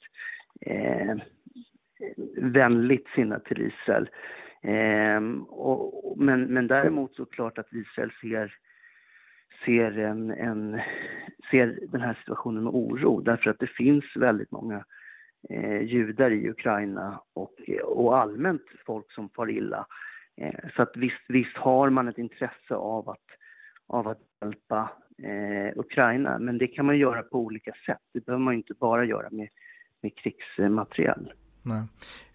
eh, 0.61 1.17
vänligt 2.37 3.09
sinnad 3.15 3.45
till 3.45 3.61
Israel. 3.61 4.09
Eh, 4.63 5.43
och, 5.49 6.19
men, 6.19 6.45
men 6.45 6.67
däremot 6.67 7.15
så 7.15 7.25
klart 7.25 7.59
att 7.59 7.73
Israel 7.73 8.11
ser 8.21 8.55
ser, 9.65 9.99
en, 9.99 10.31
en, 10.31 10.81
ser 11.51 11.79
den 11.89 12.01
här 12.01 12.15
situationen 12.15 12.65
med 12.65 12.73
oro 12.75 13.21
därför 13.21 13.51
att 13.51 13.59
det 13.59 13.71
finns 13.71 14.05
väldigt 14.17 14.51
många 14.51 14.85
eh, 15.51 15.83
judar 15.83 16.31
i 16.31 16.51
Ukraina 16.51 17.21
och, 17.35 17.55
och 17.85 18.19
allmänt 18.19 18.63
folk 18.87 19.13
som 19.13 19.29
far 19.29 19.51
illa. 19.51 19.87
Eh, 20.37 20.71
så 20.77 20.83
att 20.83 20.97
visst, 20.97 21.25
visst 21.29 21.57
har 21.57 21.91
man 21.91 22.09
ett 22.09 22.19
intresse 22.19 22.75
av 22.75 23.09
att, 23.09 23.27
av 23.87 24.09
att 24.09 24.21
hjälpa 24.41 24.91
eh, 25.23 25.79
Ukraina 25.79 26.39
men 26.39 26.59
det 26.59 26.67
kan 26.67 26.87
man 26.87 26.99
göra 26.99 27.23
på 27.23 27.39
olika 27.39 27.73
sätt. 27.87 28.01
Det 28.13 28.27
behöver 28.27 28.45
man 28.45 28.55
inte 28.55 28.75
bara 28.75 29.05
göra 29.05 29.31
med, 29.31 29.49
med 30.03 30.17
krigsmateriel. 30.17 31.33
Nej. 31.67 31.83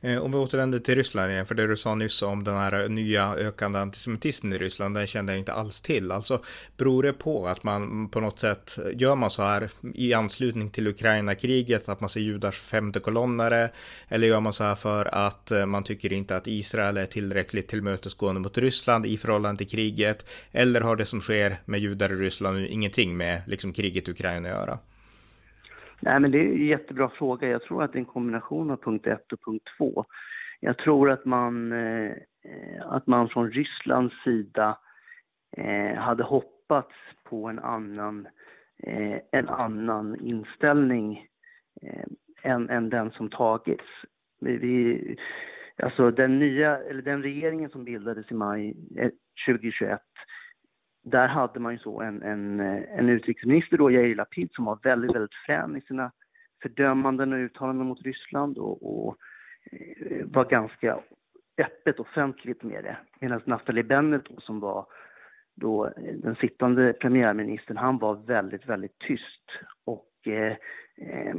Eh, 0.01 0.17
om 0.17 0.31
vi 0.31 0.37
återvänder 0.37 0.79
till 0.79 0.95
Ryssland 0.95 1.31
igen, 1.31 1.45
för 1.45 1.55
det 1.55 1.67
du 1.67 1.77
sa 1.77 1.95
nyss 1.95 2.21
om 2.21 2.43
den 2.43 2.55
här 2.55 2.89
nya 2.89 3.35
ökande 3.35 3.79
antisemitismen 3.79 4.53
i 4.53 4.57
Ryssland, 4.57 4.95
den 4.95 5.07
kände 5.07 5.31
jag 5.31 5.39
inte 5.39 5.53
alls 5.53 5.81
till. 5.81 6.11
Alltså, 6.11 6.41
beror 6.77 7.03
det 7.03 7.13
på 7.13 7.47
att 7.47 7.63
man 7.63 8.09
på 8.09 8.19
något 8.19 8.39
sätt, 8.39 8.79
gör 8.93 9.15
man 9.15 9.31
så 9.31 9.43
här 9.43 9.69
i 9.93 10.13
anslutning 10.13 10.69
till 10.69 10.87
Ukraina-kriget, 10.87 11.89
att 11.89 11.99
man 11.99 12.09
ser 12.09 12.19
judars 12.19 12.59
femte 12.59 12.99
kolonnare, 12.99 13.69
eller 14.07 14.27
gör 14.27 14.39
man 14.39 14.53
så 14.53 14.63
här 14.63 14.75
för 14.75 15.05
att 15.05 15.51
eh, 15.51 15.65
man 15.65 15.83
tycker 15.83 16.13
inte 16.13 16.35
att 16.35 16.47
Israel 16.47 16.97
är 16.97 17.05
tillräckligt 17.05 17.67
tillmötesgående 17.67 18.41
mot 18.41 18.57
Ryssland 18.57 19.05
i 19.05 19.17
förhållande 19.17 19.57
till 19.57 19.69
kriget, 19.69 20.25
eller 20.51 20.81
har 20.81 20.95
det 20.95 21.05
som 21.05 21.21
sker 21.21 21.61
med 21.65 21.79
judar 21.79 22.11
i 22.13 22.15
Ryssland 22.15 22.65
ingenting 22.65 23.17
med 23.17 23.41
liksom 23.47 23.73
kriget 23.73 24.07
i 24.07 24.11
Ukraina 24.11 24.49
att 24.49 24.55
göra? 24.55 24.79
Nej, 26.01 26.19
men 26.19 26.31
det 26.31 26.37
är 26.37 26.45
en 26.45 26.65
jättebra 26.65 27.09
fråga. 27.09 27.47
Jag 27.47 27.63
tror 27.63 27.83
att 27.83 27.93
det 27.93 27.97
är 27.97 27.99
en 27.99 28.05
kombination 28.05 28.71
av 28.71 28.77
punkt 28.77 29.07
1 29.07 29.33
och 29.33 29.41
punkt 29.45 29.67
2. 29.77 30.05
Jag 30.59 30.77
tror 30.77 31.11
att 31.11 31.25
man, 31.25 31.71
eh, 31.71 32.15
att 32.81 33.07
man 33.07 33.29
från 33.29 33.51
Rysslands 33.51 34.15
sida 34.23 34.77
eh, 35.57 35.95
hade 35.95 36.23
hoppats 36.23 36.95
på 37.23 37.47
en 37.47 37.59
annan, 37.59 38.27
eh, 38.83 39.17
en 39.31 39.49
annan 39.49 40.19
inställning 40.19 41.27
eh, 41.81 42.05
än, 42.43 42.69
än 42.69 42.89
den 42.89 43.11
som 43.11 43.29
tagits. 43.29 43.85
Vi, 44.41 44.57
vi, 44.57 45.15
alltså 45.83 46.11
den, 46.11 46.39
nya, 46.39 46.77
eller 46.77 47.01
den 47.01 47.23
regeringen 47.23 47.69
som 47.69 47.83
bildades 47.83 48.31
i 48.31 48.33
maj 48.33 48.75
eh, 48.97 49.11
2021 49.47 50.01
där 51.09 51.27
hade 51.27 51.59
man 51.59 51.73
ju 51.73 51.79
så 51.79 52.01
en, 52.01 52.21
en, 52.21 52.59
en 52.59 53.09
utrikesminister 53.09 53.77
då, 53.77 53.91
Yair 53.91 54.15
Lapid, 54.15 54.49
som 54.51 54.65
var 54.65 54.79
väldigt, 54.83 55.15
väldigt 55.15 55.33
frän 55.45 55.75
i 55.75 55.81
sina 55.81 56.11
fördömanden 56.61 57.33
och 57.33 57.37
uttalanden 57.37 57.87
mot 57.87 58.01
Ryssland 58.01 58.57
och, 58.57 59.07
och 59.07 59.17
eh, 59.71 60.25
var 60.25 60.45
ganska 60.45 60.99
öppet 61.57 61.99
offentligt 61.99 62.63
med 62.63 62.83
det. 62.83 62.97
Medan 63.19 63.41
Naftali 63.45 63.83
Bennett 63.83 64.25
då, 64.25 64.41
som 64.41 64.59
var 64.59 64.85
då 65.55 65.85
eh, 65.85 66.13
den 66.15 66.35
sittande 66.35 66.93
premiärministern, 66.93 67.77
han 67.77 67.97
var 67.97 68.15
väldigt, 68.15 68.65
väldigt 68.65 68.99
tyst. 68.99 69.45
Och 69.85 70.27
eh, 70.27 70.55
eh, 70.97 71.35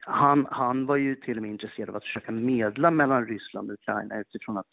han, 0.00 0.46
han 0.50 0.86
var 0.86 0.96
ju 0.96 1.14
till 1.14 1.36
och 1.36 1.42
med 1.42 1.50
intresserad 1.50 1.88
av 1.88 1.96
att 1.96 2.04
försöka 2.04 2.32
medla 2.32 2.90
mellan 2.90 3.26
Ryssland 3.26 3.70
och 3.70 3.74
Ukraina 3.74 4.20
utifrån 4.20 4.58
att 4.58 4.66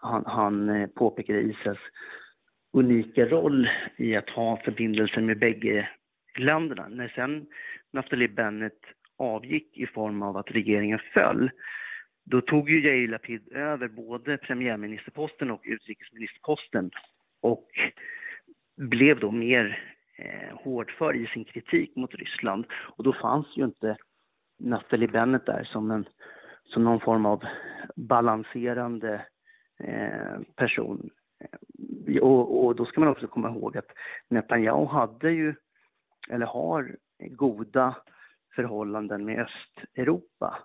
han, 0.00 0.24
han 0.26 0.68
eh, 0.68 0.86
påpekade 0.86 1.40
Israels 1.40 1.80
unika 2.72 3.26
roll 3.26 3.68
i 3.96 4.16
att 4.16 4.30
ha 4.30 4.56
förbindelser 4.56 5.20
med 5.20 5.38
bägge 5.38 5.88
länderna. 6.38 6.88
När 6.88 7.08
sen 7.08 7.46
Naftali 7.92 8.28
Bennett 8.28 8.80
avgick 9.16 9.78
i 9.78 9.86
form 9.86 10.22
av 10.22 10.36
att 10.36 10.50
regeringen 10.50 11.00
föll, 11.14 11.50
då 12.24 12.40
tog 12.40 12.70
ju 12.70 12.80
Yair 12.80 13.08
Lapid 13.08 13.52
över 13.52 13.88
både 13.88 14.36
premiärministerposten 14.36 15.50
och 15.50 15.62
utrikesministerposten 15.64 16.90
och 17.40 17.68
blev 18.76 19.20
då 19.20 19.30
mer 19.30 19.84
eh, 20.16 20.56
hårdför 20.56 21.16
i 21.16 21.26
sin 21.26 21.44
kritik 21.44 21.96
mot 21.96 22.14
Ryssland. 22.14 22.66
Och 22.72 23.04
då 23.04 23.12
fanns 23.12 23.46
ju 23.56 23.64
inte 23.64 23.96
Naftali 24.58 25.06
Bennett 25.06 25.46
där 25.46 25.64
som, 25.64 25.90
en, 25.90 26.04
som 26.64 26.84
någon 26.84 27.00
form 27.00 27.26
av 27.26 27.44
balanserande 27.96 29.26
eh, 29.78 30.40
person 30.56 31.10
och, 32.18 32.64
och, 32.64 32.76
då 32.76 32.84
ska 32.84 33.00
man 33.00 33.08
också 33.08 33.26
komma 33.26 33.50
ihåg 33.50 33.76
att 33.76 33.90
Netanyahu 34.28 34.86
hade 34.86 35.30
ju, 35.30 35.54
eller 36.30 36.46
har, 36.46 36.96
goda 37.18 37.96
förhållanden 38.54 39.24
med 39.24 39.46
Östeuropa. 39.46 40.58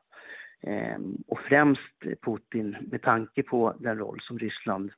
Eh, 0.61 0.97
och 1.27 1.39
främst 1.39 1.99
Putin 2.21 2.77
med 2.91 3.01
tanke 3.01 3.43
på 3.43 3.73
den 3.79 3.97
roll 3.97 4.19
som 4.21 4.39
Ryssland 4.39 4.91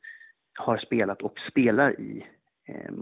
har 0.59 0.77
spelat 0.77 1.21
och 1.21 1.39
spelar 1.49 1.99
i, 1.99 2.25
eh, 2.67 2.93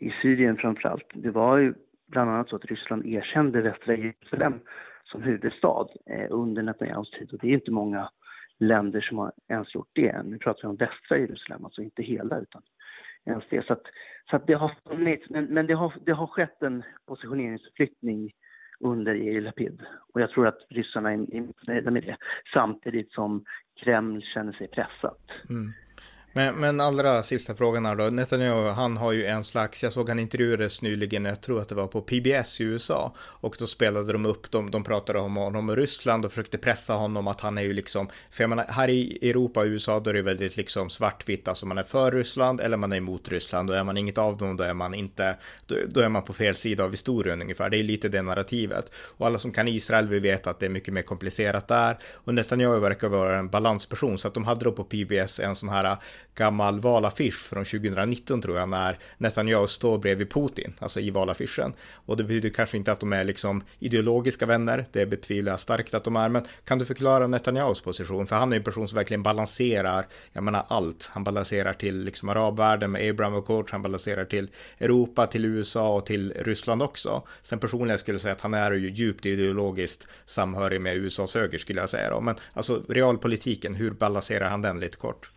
i 0.00 0.14
Syrien 0.22 0.56
framför 0.56 0.88
allt. 0.88 1.10
Det 1.14 1.30
var 1.30 1.58
ju 1.58 1.74
bland 2.06 2.30
annat 2.30 2.48
så 2.48 2.56
att 2.56 2.64
Ryssland 2.64 3.06
erkände 3.06 3.60
västra 3.60 3.96
Jerusalem 3.96 4.60
som 5.04 5.22
huvudstad 5.22 5.86
eh, 6.06 6.26
under 6.30 6.62
Netanyahus 6.62 7.10
tid 7.10 7.32
och 7.32 7.38
det 7.38 7.48
är 7.48 7.54
inte 7.54 7.70
många 7.70 8.10
länder 8.58 9.00
som 9.00 9.18
har 9.18 9.32
ens 9.48 9.74
gjort 9.74 9.90
det. 9.92 10.22
Nu 10.22 10.38
pratar 10.38 10.62
vi 10.62 10.68
om 10.68 10.76
västra 10.76 11.18
Jerusalem, 11.18 11.64
alltså 11.64 11.82
inte 11.82 12.02
hela 12.02 12.38
utan 12.38 12.62
ens 13.24 13.44
det. 13.50 13.66
Så, 13.66 13.72
att, 13.72 13.82
så 14.30 14.36
att 14.36 14.46
det 14.46 14.54
har 14.54 14.74
funnits, 14.88 15.30
men, 15.30 15.44
men 15.44 15.66
det, 15.66 15.74
har, 15.74 15.94
det 16.06 16.12
har 16.12 16.26
skett 16.26 16.62
en 16.62 16.82
positioneringsförflyttning 17.06 18.32
under 18.80 19.14
Yair 19.14 19.40
Lapid. 19.40 19.82
Och 20.12 20.20
jag 20.20 20.30
tror 20.30 20.46
att 20.46 20.66
ryssarna 20.68 21.12
är 21.12 21.26
nöjda 21.66 21.90
med 21.90 22.02
det, 22.02 22.16
samtidigt 22.52 23.12
som 23.12 23.44
Kreml 23.80 24.22
känner 24.22 24.52
sig 24.52 24.68
pressat. 24.68 25.22
Mm. 25.48 25.72
Men, 26.36 26.54
men 26.54 26.80
allra 26.80 27.22
sista 27.22 27.54
frågan 27.54 27.86
här 27.86 27.96
då. 27.96 28.04
Netanyahu, 28.04 28.68
han 28.68 28.96
har 28.96 29.12
ju 29.12 29.24
en 29.24 29.44
slags, 29.44 29.82
jag 29.82 29.92
såg 29.92 30.08
han 30.08 30.18
intervjuades 30.18 30.82
nyligen, 30.82 31.24
jag 31.24 31.40
tror 31.40 31.60
att 31.60 31.68
det 31.68 31.74
var 31.74 31.86
på 31.86 32.00
PBS 32.00 32.60
i 32.60 32.64
USA. 32.64 33.14
Och 33.18 33.56
då 33.58 33.66
spelade 33.66 34.12
de 34.12 34.26
upp, 34.26 34.50
de, 34.50 34.70
de 34.70 34.84
pratade 34.84 35.18
om 35.18 35.36
honom 35.36 35.68
och 35.68 35.76
Ryssland 35.76 36.24
och 36.24 36.32
försökte 36.32 36.58
pressa 36.58 36.94
honom 36.94 37.28
att 37.28 37.40
han 37.40 37.58
är 37.58 37.62
ju 37.62 37.72
liksom, 37.72 38.08
för 38.30 38.42
jag 38.42 38.48
menar, 38.48 38.64
här 38.68 38.88
i 38.88 39.30
Europa 39.30 39.60
och 39.60 39.66
USA 39.66 40.00
då 40.00 40.10
är 40.10 40.14
det 40.14 40.22
väldigt 40.22 40.56
liksom 40.56 40.90
svartvitt, 40.90 41.48
alltså 41.48 41.66
man 41.66 41.78
är 41.78 41.82
för 41.82 42.12
Ryssland 42.12 42.60
eller 42.60 42.76
man 42.76 42.92
är 42.92 42.96
emot 42.96 43.28
Ryssland. 43.28 43.70
Och 43.70 43.76
är 43.76 43.84
man 43.84 43.96
inget 43.96 44.18
av 44.18 44.36
dem 44.36 44.56
då 44.56 44.64
är 44.64 44.74
man 44.74 44.94
inte, 44.94 45.36
då, 45.66 45.76
då 45.88 46.00
är 46.00 46.08
man 46.08 46.22
på 46.22 46.32
fel 46.32 46.56
sida 46.56 46.84
av 46.84 46.90
historien 46.90 47.42
ungefär. 47.42 47.70
Det 47.70 47.78
är 47.78 47.82
lite 47.82 48.08
det 48.08 48.22
narrativet. 48.22 48.92
Och 49.18 49.26
alla 49.26 49.38
som 49.38 49.52
kan 49.52 49.68
Israel 49.68 50.08
vi 50.08 50.20
vet 50.20 50.46
att 50.46 50.60
det 50.60 50.66
är 50.66 50.70
mycket 50.70 50.94
mer 50.94 51.02
komplicerat 51.02 51.68
där. 51.68 51.98
Och 52.14 52.34
Netanyahu 52.34 52.80
verkar 52.80 53.08
vara 53.08 53.38
en 53.38 53.48
balansperson, 53.48 54.18
så 54.18 54.28
att 54.28 54.34
de 54.34 54.44
hade 54.44 54.64
då 54.64 54.72
på 54.72 54.84
PBS 54.84 55.40
en 55.40 55.56
sån 55.56 55.68
här 55.68 55.96
gammal 56.34 56.80
valaffisch 56.80 57.46
från 57.46 57.64
2019 57.64 58.42
tror 58.42 58.58
jag, 58.58 58.68
när 58.68 58.98
Netanyahu 59.18 59.66
står 59.66 59.98
bredvid 59.98 60.30
Putin, 60.30 60.74
alltså 60.78 61.00
i 61.00 61.10
valaffischen. 61.10 61.74
Och 61.94 62.16
det 62.16 62.24
betyder 62.24 62.48
kanske 62.48 62.76
inte 62.76 62.92
att 62.92 63.00
de 63.00 63.12
är 63.12 63.24
liksom 63.24 63.64
ideologiska 63.78 64.46
vänner, 64.46 64.84
det 64.92 65.06
betvivlar 65.06 65.52
jag 65.52 65.60
starkt 65.60 65.94
att 65.94 66.04
de 66.04 66.16
är, 66.16 66.28
men 66.28 66.44
kan 66.64 66.78
du 66.78 66.84
förklara 66.84 67.26
Netanyahus 67.26 67.80
position? 67.80 68.26
För 68.26 68.36
han 68.36 68.52
är 68.52 68.56
en 68.56 68.64
person 68.64 68.88
som 68.88 68.96
verkligen 68.96 69.22
balanserar, 69.22 70.06
jag 70.32 70.44
menar 70.44 70.64
allt. 70.68 71.10
Han 71.12 71.24
balanserar 71.24 71.72
till 71.72 72.04
liksom 72.04 72.28
arabvärlden 72.28 72.90
med 72.90 73.10
Abraham 73.10 73.36
Accords, 73.36 73.72
han 73.72 73.82
balanserar 73.82 74.24
till 74.24 74.50
Europa, 74.78 75.26
till 75.26 75.44
USA 75.44 75.94
och 75.94 76.06
till 76.06 76.32
Ryssland 76.32 76.82
också. 76.82 77.22
Sen 77.42 77.58
personligen 77.58 77.98
skulle 77.98 78.14
jag 78.14 78.22
säga 78.22 78.34
att 78.34 78.40
han 78.40 78.54
är 78.54 78.72
ju 78.72 78.90
djupt 78.90 79.26
ideologiskt 79.26 80.08
samhörig 80.26 80.80
med 80.80 80.96
USAs 80.96 81.34
höger 81.34 81.58
skulle 81.58 81.80
jag 81.80 81.88
säga 81.88 82.10
då. 82.10 82.20
Men 82.20 82.36
alltså 82.52 82.82
realpolitiken, 82.88 83.74
hur 83.74 83.90
balanserar 83.90 84.48
han 84.48 84.62
den 84.62 84.80
lite 84.80 84.96
kort? 84.96 85.30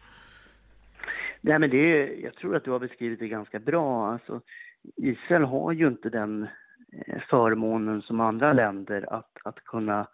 Nej, 1.41 1.59
men 1.59 1.69
det, 1.69 2.15
jag 2.15 2.35
tror 2.35 2.55
att 2.55 2.63
du 2.63 2.71
har 2.71 2.79
beskrivit 2.79 3.19
det 3.19 3.27
ganska 3.27 3.59
bra. 3.59 4.11
Alltså, 4.11 4.41
Israel 4.95 5.43
har 5.43 5.71
ju 5.71 5.87
inte 5.87 6.09
den 6.09 6.47
eh, 7.07 7.21
förmånen 7.29 8.01
som 8.01 8.19
andra 8.19 8.53
länder 8.53 9.13
att, 9.13 9.31
att 9.43 9.63
kunna 9.63 10.07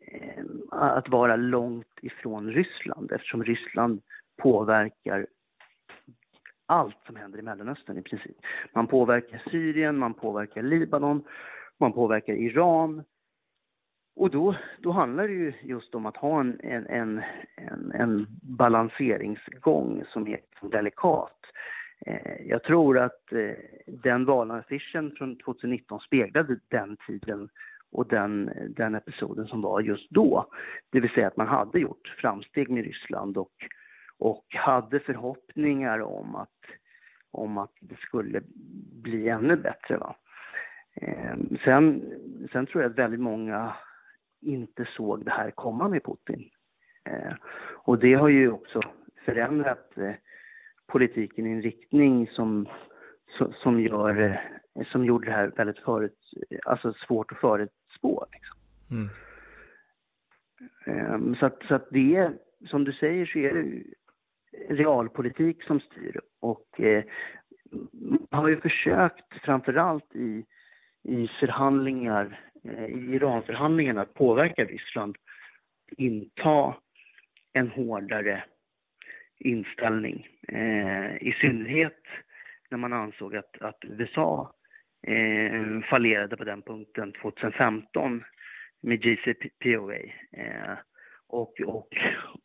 eh, 0.00 0.44
att 0.70 1.08
vara 1.08 1.36
långt 1.36 1.98
ifrån 2.02 2.52
Ryssland 2.52 3.12
eftersom 3.12 3.44
Ryssland 3.44 4.02
påverkar 4.42 5.26
allt 6.66 6.96
som 7.06 7.16
händer 7.16 7.38
i 7.38 7.42
Mellanöstern 7.42 7.98
i 7.98 8.02
princip. 8.02 8.36
Man 8.74 8.86
påverkar 8.86 9.42
Syrien, 9.50 9.98
man 9.98 10.14
påverkar 10.14 10.62
Libanon, 10.62 11.24
man 11.78 11.92
påverkar 11.92 12.32
Iran, 12.32 13.04
och 14.16 14.30
då, 14.30 14.56
då 14.78 14.90
handlar 14.92 15.28
det 15.28 15.34
ju 15.34 15.52
just 15.62 15.94
om 15.94 16.06
att 16.06 16.16
ha 16.16 16.40
en, 16.40 16.60
en, 16.60 16.86
en, 16.86 17.22
en, 17.56 17.92
en 17.92 18.26
balanseringsgång 18.42 20.04
som 20.12 20.28
är 20.28 20.40
delikat. 20.60 21.40
Eh, 22.06 22.46
jag 22.46 22.62
tror 22.62 22.98
att 22.98 23.32
eh, 23.32 23.56
den 23.86 24.24
valaffischen 24.24 25.14
från 25.16 25.36
2019 25.36 26.00
speglade 26.00 26.58
den 26.68 26.96
tiden 27.06 27.48
och 27.92 28.08
den, 28.08 28.50
den 28.76 28.94
episoden 28.94 29.46
som 29.46 29.62
var 29.62 29.80
just 29.80 30.10
då. 30.10 30.46
Det 30.90 31.00
vill 31.00 31.10
säga 31.10 31.26
att 31.26 31.36
man 31.36 31.48
hade 31.48 31.78
gjort 31.78 32.14
framsteg 32.20 32.70
med 32.70 32.84
Ryssland 32.84 33.36
och, 33.36 33.54
och 34.18 34.44
hade 34.48 35.00
förhoppningar 35.00 36.00
om 36.00 36.34
att, 36.34 36.60
om 37.30 37.58
att 37.58 37.72
det 37.80 37.96
skulle 37.98 38.42
bli 39.02 39.28
ännu 39.28 39.56
bättre. 39.56 39.96
Va? 39.96 40.16
Eh, 40.94 41.34
sen, 41.64 42.02
sen 42.52 42.66
tror 42.66 42.82
jag 42.82 42.90
att 42.90 42.98
väldigt 42.98 43.20
många 43.20 43.72
inte 44.40 44.88
såg 44.96 45.24
det 45.24 45.30
här 45.30 45.50
komma 45.50 45.88
med 45.88 46.04
Putin. 46.04 46.50
Eh, 47.04 47.34
och 47.74 47.98
det 47.98 48.14
har 48.14 48.28
ju 48.28 48.50
också 48.50 48.80
förändrat 49.24 49.98
eh, 49.98 50.14
politiken 50.86 51.46
i 51.46 51.50
en 51.50 51.62
riktning 51.62 52.28
som, 52.28 52.68
som, 53.62 53.80
gör, 53.80 54.20
eh, 54.74 54.86
som 54.86 55.04
gjorde 55.04 55.26
det 55.26 55.32
här 55.32 55.52
väldigt 55.56 55.78
förut, 55.78 56.18
alltså 56.64 56.92
svårt 56.92 57.32
att 57.32 57.38
förutspå. 57.38 58.26
Liksom. 58.32 58.58
Mm. 58.90 59.08
Eh, 60.86 61.38
så, 61.38 61.46
att, 61.46 61.62
så 61.68 61.74
att 61.74 61.88
det 61.90 62.16
är, 62.16 62.32
som 62.66 62.84
du 62.84 62.92
säger 62.92 63.26
så 63.26 63.38
är 63.38 63.54
det 63.54 63.82
realpolitik 64.68 65.62
som 65.62 65.80
styr 65.80 66.20
och 66.40 66.80
eh, 66.80 67.04
man 68.30 68.42
har 68.42 68.48
ju 68.48 68.60
försökt 68.60 69.34
framförallt 69.44 70.16
i, 70.16 70.44
i 71.02 71.28
förhandlingar 71.40 72.40
Eh, 72.68 72.84
i 72.84 73.14
Iranförhandlingarna 73.14 74.02
att 74.02 74.14
påverka 74.14 74.64
Ryssland 74.64 75.16
inta 75.96 76.74
en 77.52 77.68
hårdare 77.68 78.44
inställning. 79.38 80.26
Eh, 80.48 81.16
I 81.16 81.36
synnerhet 81.40 82.02
när 82.70 82.78
man 82.78 82.92
ansåg 82.92 83.36
att, 83.36 83.62
att 83.62 83.84
USA 83.84 84.52
eh, 85.06 85.80
fallerade 85.90 86.36
på 86.36 86.44
den 86.44 86.62
punkten 86.62 87.12
2015 87.12 88.24
med 88.80 89.04
JCPOA. 89.04 89.96
Eh, 90.32 90.78
och, 91.28 91.60
och, 91.66 91.88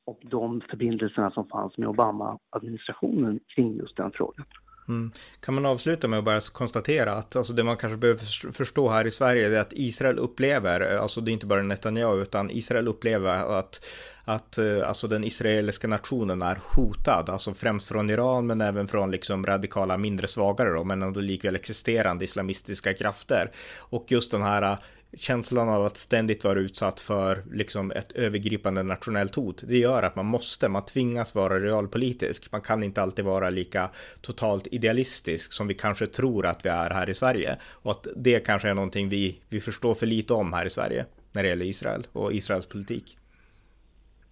och 0.05 0.19
de 0.21 0.61
förbindelserna 0.61 1.31
som 1.31 1.47
fanns 1.47 1.77
med 1.77 1.89
Obama-administrationen 1.89 3.39
kring 3.55 3.77
just 3.77 3.97
den 3.97 4.11
frågan. 4.11 4.45
Mm. 4.87 5.11
Kan 5.39 5.53
man 5.53 5.65
avsluta 5.65 6.07
med 6.07 6.19
att 6.19 6.25
bara 6.25 6.41
konstatera 6.41 7.13
att 7.13 7.35
alltså 7.35 7.53
det 7.53 7.63
man 7.63 7.77
kanske 7.77 7.97
behöver 7.97 8.51
förstå 8.51 8.89
här 8.89 9.07
i 9.07 9.11
Sverige 9.11 9.57
är 9.57 9.59
att 9.59 9.73
Israel 9.73 10.19
upplever, 10.19 10.97
alltså 10.97 11.21
det 11.21 11.31
är 11.31 11.33
inte 11.33 11.45
bara 11.45 11.61
Netanyahu, 11.61 12.21
utan 12.21 12.49
Israel 12.51 12.87
upplever 12.87 13.59
att 13.59 13.85
att 14.23 14.57
eh, 14.57 14.87
alltså 14.87 15.07
den 15.07 15.23
israeliska 15.23 15.87
nationen 15.87 16.41
är 16.41 16.59
hotad, 16.63 17.29
alltså 17.29 17.53
främst 17.53 17.87
från 17.87 18.09
Iran 18.09 18.47
men 18.47 18.61
även 18.61 18.87
från 18.87 19.11
liksom 19.11 19.45
radikala 19.45 19.97
mindre 19.97 20.27
svagare 20.27 20.69
då, 20.69 20.83
men 20.83 21.03
ändå 21.03 21.19
likväl 21.19 21.55
existerande 21.55 22.25
islamistiska 22.25 22.93
krafter. 22.93 23.51
Och 23.77 24.05
just 24.07 24.31
den 24.31 24.41
här 24.41 24.77
känslan 25.17 25.69
av 25.69 25.85
att 25.85 25.97
ständigt 25.97 26.43
vara 26.43 26.59
utsatt 26.59 26.99
för 26.99 27.37
liksom 27.51 27.91
ett 27.91 28.11
övergripande 28.11 28.83
nationellt 28.83 29.35
hot. 29.35 29.63
Det 29.67 29.77
gör 29.77 30.03
att 30.03 30.15
man 30.15 30.25
måste, 30.25 30.69
man 30.69 30.85
tvingas 30.85 31.35
vara 31.35 31.59
realpolitisk. 31.59 32.51
Man 32.51 32.61
kan 32.61 32.83
inte 32.83 33.01
alltid 33.01 33.25
vara 33.25 33.49
lika 33.49 33.89
totalt 34.21 34.67
idealistisk 34.71 35.53
som 35.53 35.67
vi 35.67 35.73
kanske 35.73 36.07
tror 36.07 36.45
att 36.45 36.65
vi 36.65 36.69
är 36.69 36.89
här 36.89 37.09
i 37.09 37.13
Sverige. 37.13 37.57
Och 37.83 37.91
att 37.91 38.07
det 38.15 38.45
kanske 38.45 38.69
är 38.69 38.73
någonting 38.73 39.09
vi, 39.09 39.41
vi 39.49 39.59
förstår 39.59 39.93
för 39.95 40.05
lite 40.05 40.33
om 40.33 40.53
här 40.53 40.65
i 40.65 40.69
Sverige 40.69 41.05
när 41.31 41.43
det 41.43 41.49
gäller 41.49 41.65
Israel 41.65 42.03
och 42.13 42.33
Israels 42.33 42.67
politik. 42.67 43.17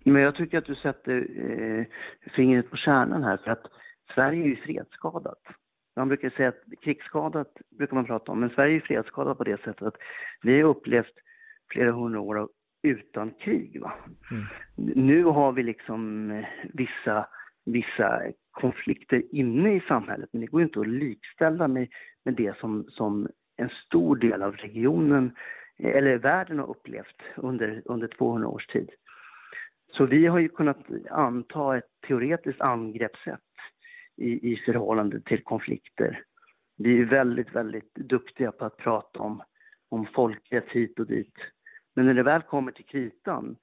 Men 0.03 0.21
jag 0.21 0.35
tycker 0.35 0.57
att 0.57 0.65
du 0.65 0.75
sätter 0.75 1.17
eh, 1.17 1.85
fingret 2.35 2.69
på 2.69 2.77
kärnan 2.77 3.23
här 3.23 3.37
för 3.37 3.51
att 3.51 3.63
Sverige 4.15 4.43
är 4.43 4.47
ju 4.47 4.55
fredsskadat. 4.55 5.41
Man 5.99 6.07
brukar 6.07 6.29
säga 6.29 6.49
att 6.49 6.63
krigsskadat 6.81 7.53
brukar 7.77 7.95
man 7.95 8.05
prata 8.05 8.31
om, 8.31 8.39
men 8.39 8.49
Sverige 8.49 8.75
är 8.75 8.79
fredsskadat 8.79 9.37
på 9.37 9.43
det 9.43 9.61
sättet 9.61 9.81
att 9.81 9.97
vi 10.41 10.61
har 10.61 10.69
upplevt 10.69 11.13
flera 11.71 11.91
hundra 11.91 12.19
år 12.19 12.49
utan 12.83 13.31
krig. 13.31 13.81
Mm. 14.31 14.43
Nu 14.95 15.23
har 15.23 15.51
vi 15.51 15.63
liksom 15.63 16.31
eh, 16.31 16.45
vissa, 16.73 17.27
vissa 17.65 18.21
konflikter 18.51 19.23
inne 19.31 19.75
i 19.75 19.79
samhället, 19.87 20.29
men 20.31 20.41
det 20.41 20.47
går 20.47 20.61
inte 20.61 20.79
att 20.79 20.87
likställa 20.87 21.67
med, 21.67 21.87
med 22.25 22.33
det 22.33 22.57
som, 22.57 22.85
som 22.89 23.27
en 23.57 23.69
stor 23.69 24.15
del 24.15 24.43
av 24.43 24.55
regionen, 24.55 25.31
eh, 25.77 25.95
eller 25.95 26.17
världen 26.17 26.59
har 26.59 26.69
upplevt 26.69 27.21
under, 27.35 27.81
under 27.85 28.07
200 28.07 28.47
års 28.47 28.67
tid. 28.67 28.89
Så 29.91 30.05
vi 30.05 30.25
har 30.25 30.39
ju 30.39 30.49
kunnat 30.49 30.79
anta 31.09 31.77
ett 31.77 31.89
teoretiskt 32.07 32.61
angreppssätt 32.61 33.48
i, 34.19 34.53
i 34.53 34.55
förhållande 34.65 35.21
till 35.21 35.43
konflikter. 35.43 36.23
Vi 36.77 37.01
är 37.01 37.05
väldigt, 37.05 37.55
väldigt 37.55 37.95
duktiga 37.95 38.51
på 38.51 38.65
att 38.65 38.77
prata 38.77 39.19
om, 39.19 39.41
om 39.89 40.05
folkrätt 40.05 40.69
hit 40.69 40.99
och 40.99 41.07
dit. 41.07 41.35
Men 41.95 42.05
när 42.05 42.13
det 42.13 42.23
väl 42.23 42.41
kommer 42.41 42.71
till 42.71 42.85
kritan 42.85 43.55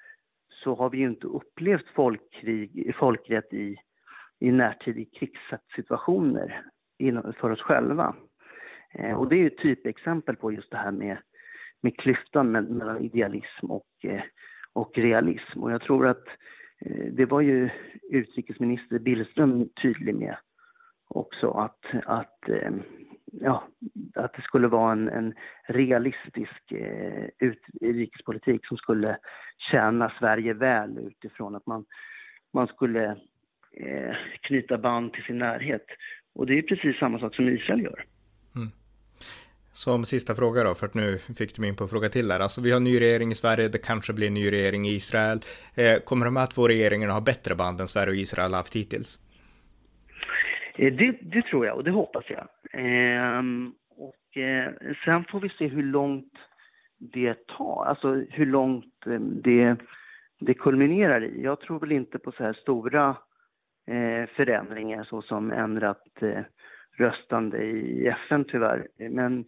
så 0.48 0.74
har 0.74 0.90
vi 0.90 0.98
ju 0.98 1.06
inte 1.06 1.26
upplevt 1.26 1.88
folkkrig, 1.94 2.94
folkrätt 2.98 3.52
i, 3.52 3.76
i 4.40 4.52
närtid 4.52 4.98
i 4.98 5.04
krigssituationer 5.04 6.62
för 7.40 7.50
oss 7.50 7.60
själva. 7.60 8.14
Eh, 8.94 9.18
och 9.18 9.28
det 9.28 9.36
är 9.36 9.38
ju 9.38 9.46
ett 9.46 9.58
typexempel 9.58 10.36
på 10.36 10.52
just 10.52 10.70
det 10.70 10.76
här 10.76 10.92
med, 10.92 11.18
med 11.82 11.98
klyftan 11.98 12.52
mellan 12.52 13.04
idealism 13.04 13.70
och, 13.70 13.86
eh, 14.02 14.22
och 14.72 14.98
realism. 14.98 15.62
Och 15.62 15.72
jag 15.72 15.82
tror 15.82 16.06
att 16.06 16.26
eh, 16.80 17.06
det 17.12 17.26
var 17.26 17.40
ju 17.40 17.70
utrikesminister 18.10 18.98
Billström 18.98 19.68
tydlig 19.82 20.14
med 20.14 20.36
också 21.08 21.50
att, 21.50 21.80
att 22.06 22.48
eh, 22.48 22.70
ja, 23.40 23.68
att 24.14 24.32
det 24.34 24.42
skulle 24.42 24.68
vara 24.68 24.92
en, 24.92 25.08
en 25.08 25.34
realistisk 25.68 26.72
eh, 26.72 27.24
utrikespolitik 27.38 28.66
som 28.66 28.76
skulle 28.76 29.18
tjäna 29.70 30.12
Sverige 30.18 30.54
väl 30.54 30.98
utifrån 30.98 31.54
att 31.54 31.66
man, 31.66 31.84
man 32.52 32.66
skulle 32.66 33.04
eh, 33.72 34.14
knyta 34.40 34.78
band 34.78 35.12
till 35.12 35.24
sin 35.24 35.38
närhet. 35.38 35.86
Och 36.34 36.46
det 36.46 36.58
är 36.58 36.62
precis 36.62 36.98
samma 36.98 37.18
sak 37.18 37.34
som 37.34 37.48
Israel 37.48 37.82
gör. 37.82 38.04
Mm. 38.56 38.70
Som 39.72 40.04
sista 40.04 40.34
fråga 40.34 40.64
då, 40.64 40.74
för 40.74 40.86
att 40.86 40.94
nu 40.94 41.18
fick 41.18 41.54
du 41.54 41.60
mig 41.60 41.68
in 41.68 41.76
på 41.76 41.84
en 41.84 41.90
fråga 41.90 42.08
till 42.08 42.28
där. 42.28 42.40
Alltså 42.40 42.60
vi 42.60 42.70
har 42.72 42.80
ny 42.80 43.00
regering 43.00 43.32
i 43.32 43.34
Sverige, 43.34 43.68
det 43.68 43.78
kanske 43.78 44.12
blir 44.12 44.26
en 44.26 44.34
ny 44.34 44.52
regering 44.52 44.86
i 44.86 44.94
Israel. 44.94 45.40
Eh, 45.74 45.96
kommer 46.04 46.24
de 46.24 46.36
här 46.36 46.46
två 46.46 46.68
regeringarna 46.68 47.12
ha 47.12 47.20
bättre 47.20 47.54
band 47.54 47.80
än 47.80 47.88
Sverige 47.88 48.10
och 48.10 48.16
Israel 48.16 48.54
haft 48.54 48.76
hittills? 48.76 49.18
Eh, 50.76 50.92
det, 50.92 51.18
det, 51.22 51.42
tror 51.42 51.66
jag 51.66 51.76
och 51.76 51.84
det 51.84 51.90
hoppas 51.90 52.24
jag. 52.28 52.48
Eh, 52.72 53.42
och 53.90 54.36
eh, 54.42 54.72
sen 55.04 55.24
får 55.24 55.40
vi 55.40 55.48
se 55.48 55.66
hur 55.66 55.82
långt 55.82 56.32
det 56.98 57.46
tar, 57.46 57.84
alltså 57.84 58.14
hur 58.14 58.46
långt 58.46 59.06
eh, 59.06 59.20
det, 59.20 59.76
det 60.40 60.54
kulminerar 60.54 61.24
i. 61.24 61.42
Jag 61.42 61.60
tror 61.60 61.80
väl 61.80 61.92
inte 61.92 62.18
på 62.18 62.32
så 62.32 62.44
här 62.44 62.52
stora 62.52 63.16
eh, 63.86 64.28
förändringar 64.36 65.04
såsom 65.04 65.52
ändrat 65.52 66.22
eh, 66.22 66.42
röstande 66.98 67.62
i 67.62 68.06
FN 68.06 68.44
tyvärr. 68.44 68.88
Men, 69.10 69.44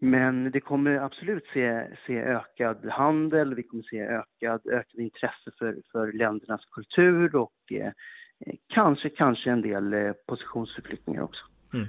men 0.00 0.50
det 0.50 0.60
kommer 0.60 0.96
absolut 0.96 1.46
se, 1.46 1.86
se 2.06 2.18
ökad 2.18 2.84
handel, 2.84 3.54
vi 3.54 3.62
kommer 3.62 3.82
se 3.82 4.00
ökad, 4.00 4.66
ökad 4.66 5.00
intresse 5.00 5.50
för, 5.58 5.76
för 5.92 6.12
ländernas 6.12 6.64
kultur 6.64 7.36
och 7.36 7.72
eh, 7.72 7.92
kanske, 8.68 9.08
kanske 9.08 9.50
en 9.50 9.62
del 9.62 9.92
eh, 9.92 10.12
positionsförflyttningar 10.26 11.22
också. 11.22 11.44
Mm. 11.74 11.86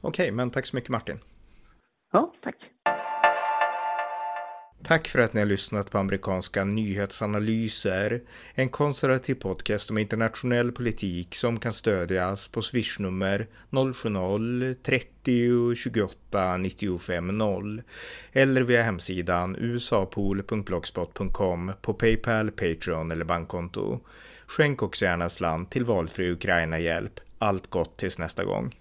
Okej, 0.00 0.24
okay, 0.24 0.32
men 0.32 0.50
tack 0.50 0.66
så 0.66 0.76
mycket 0.76 0.90
Martin. 0.90 1.18
Ja, 2.12 2.34
tack. 2.42 2.56
Tack 4.82 5.08
för 5.08 5.18
att 5.18 5.34
ni 5.34 5.40
har 5.40 5.46
lyssnat 5.46 5.90
på 5.90 5.98
amerikanska 5.98 6.64
nyhetsanalyser, 6.64 8.20
en 8.54 8.68
konservativ 8.68 9.34
podcast 9.34 9.90
om 9.90 9.98
internationell 9.98 10.72
politik 10.72 11.34
som 11.34 11.58
kan 11.58 11.72
stödjas 11.72 12.48
på 12.48 12.62
swishnummer 12.62 13.46
070-30 13.70 15.74
28 15.74 16.56
95 16.56 17.38
0 17.38 17.82
eller 18.32 18.62
via 18.62 18.82
hemsidan 18.82 19.56
usapool.blogspot.com 19.56 21.72
på 21.82 21.94
Paypal, 21.94 22.50
Patreon 22.50 23.10
eller 23.10 23.24
bankkonto. 23.24 24.00
Skänk 24.50 24.82
också 24.82 25.04
gärna 25.04 25.28
slant 25.28 25.70
till 25.70 25.84
valfri 25.84 26.30
Ukraina-hjälp. 26.30 27.20
Allt 27.38 27.70
gott 27.70 27.96
tills 27.96 28.18
nästa 28.18 28.44
gång. 28.44 28.74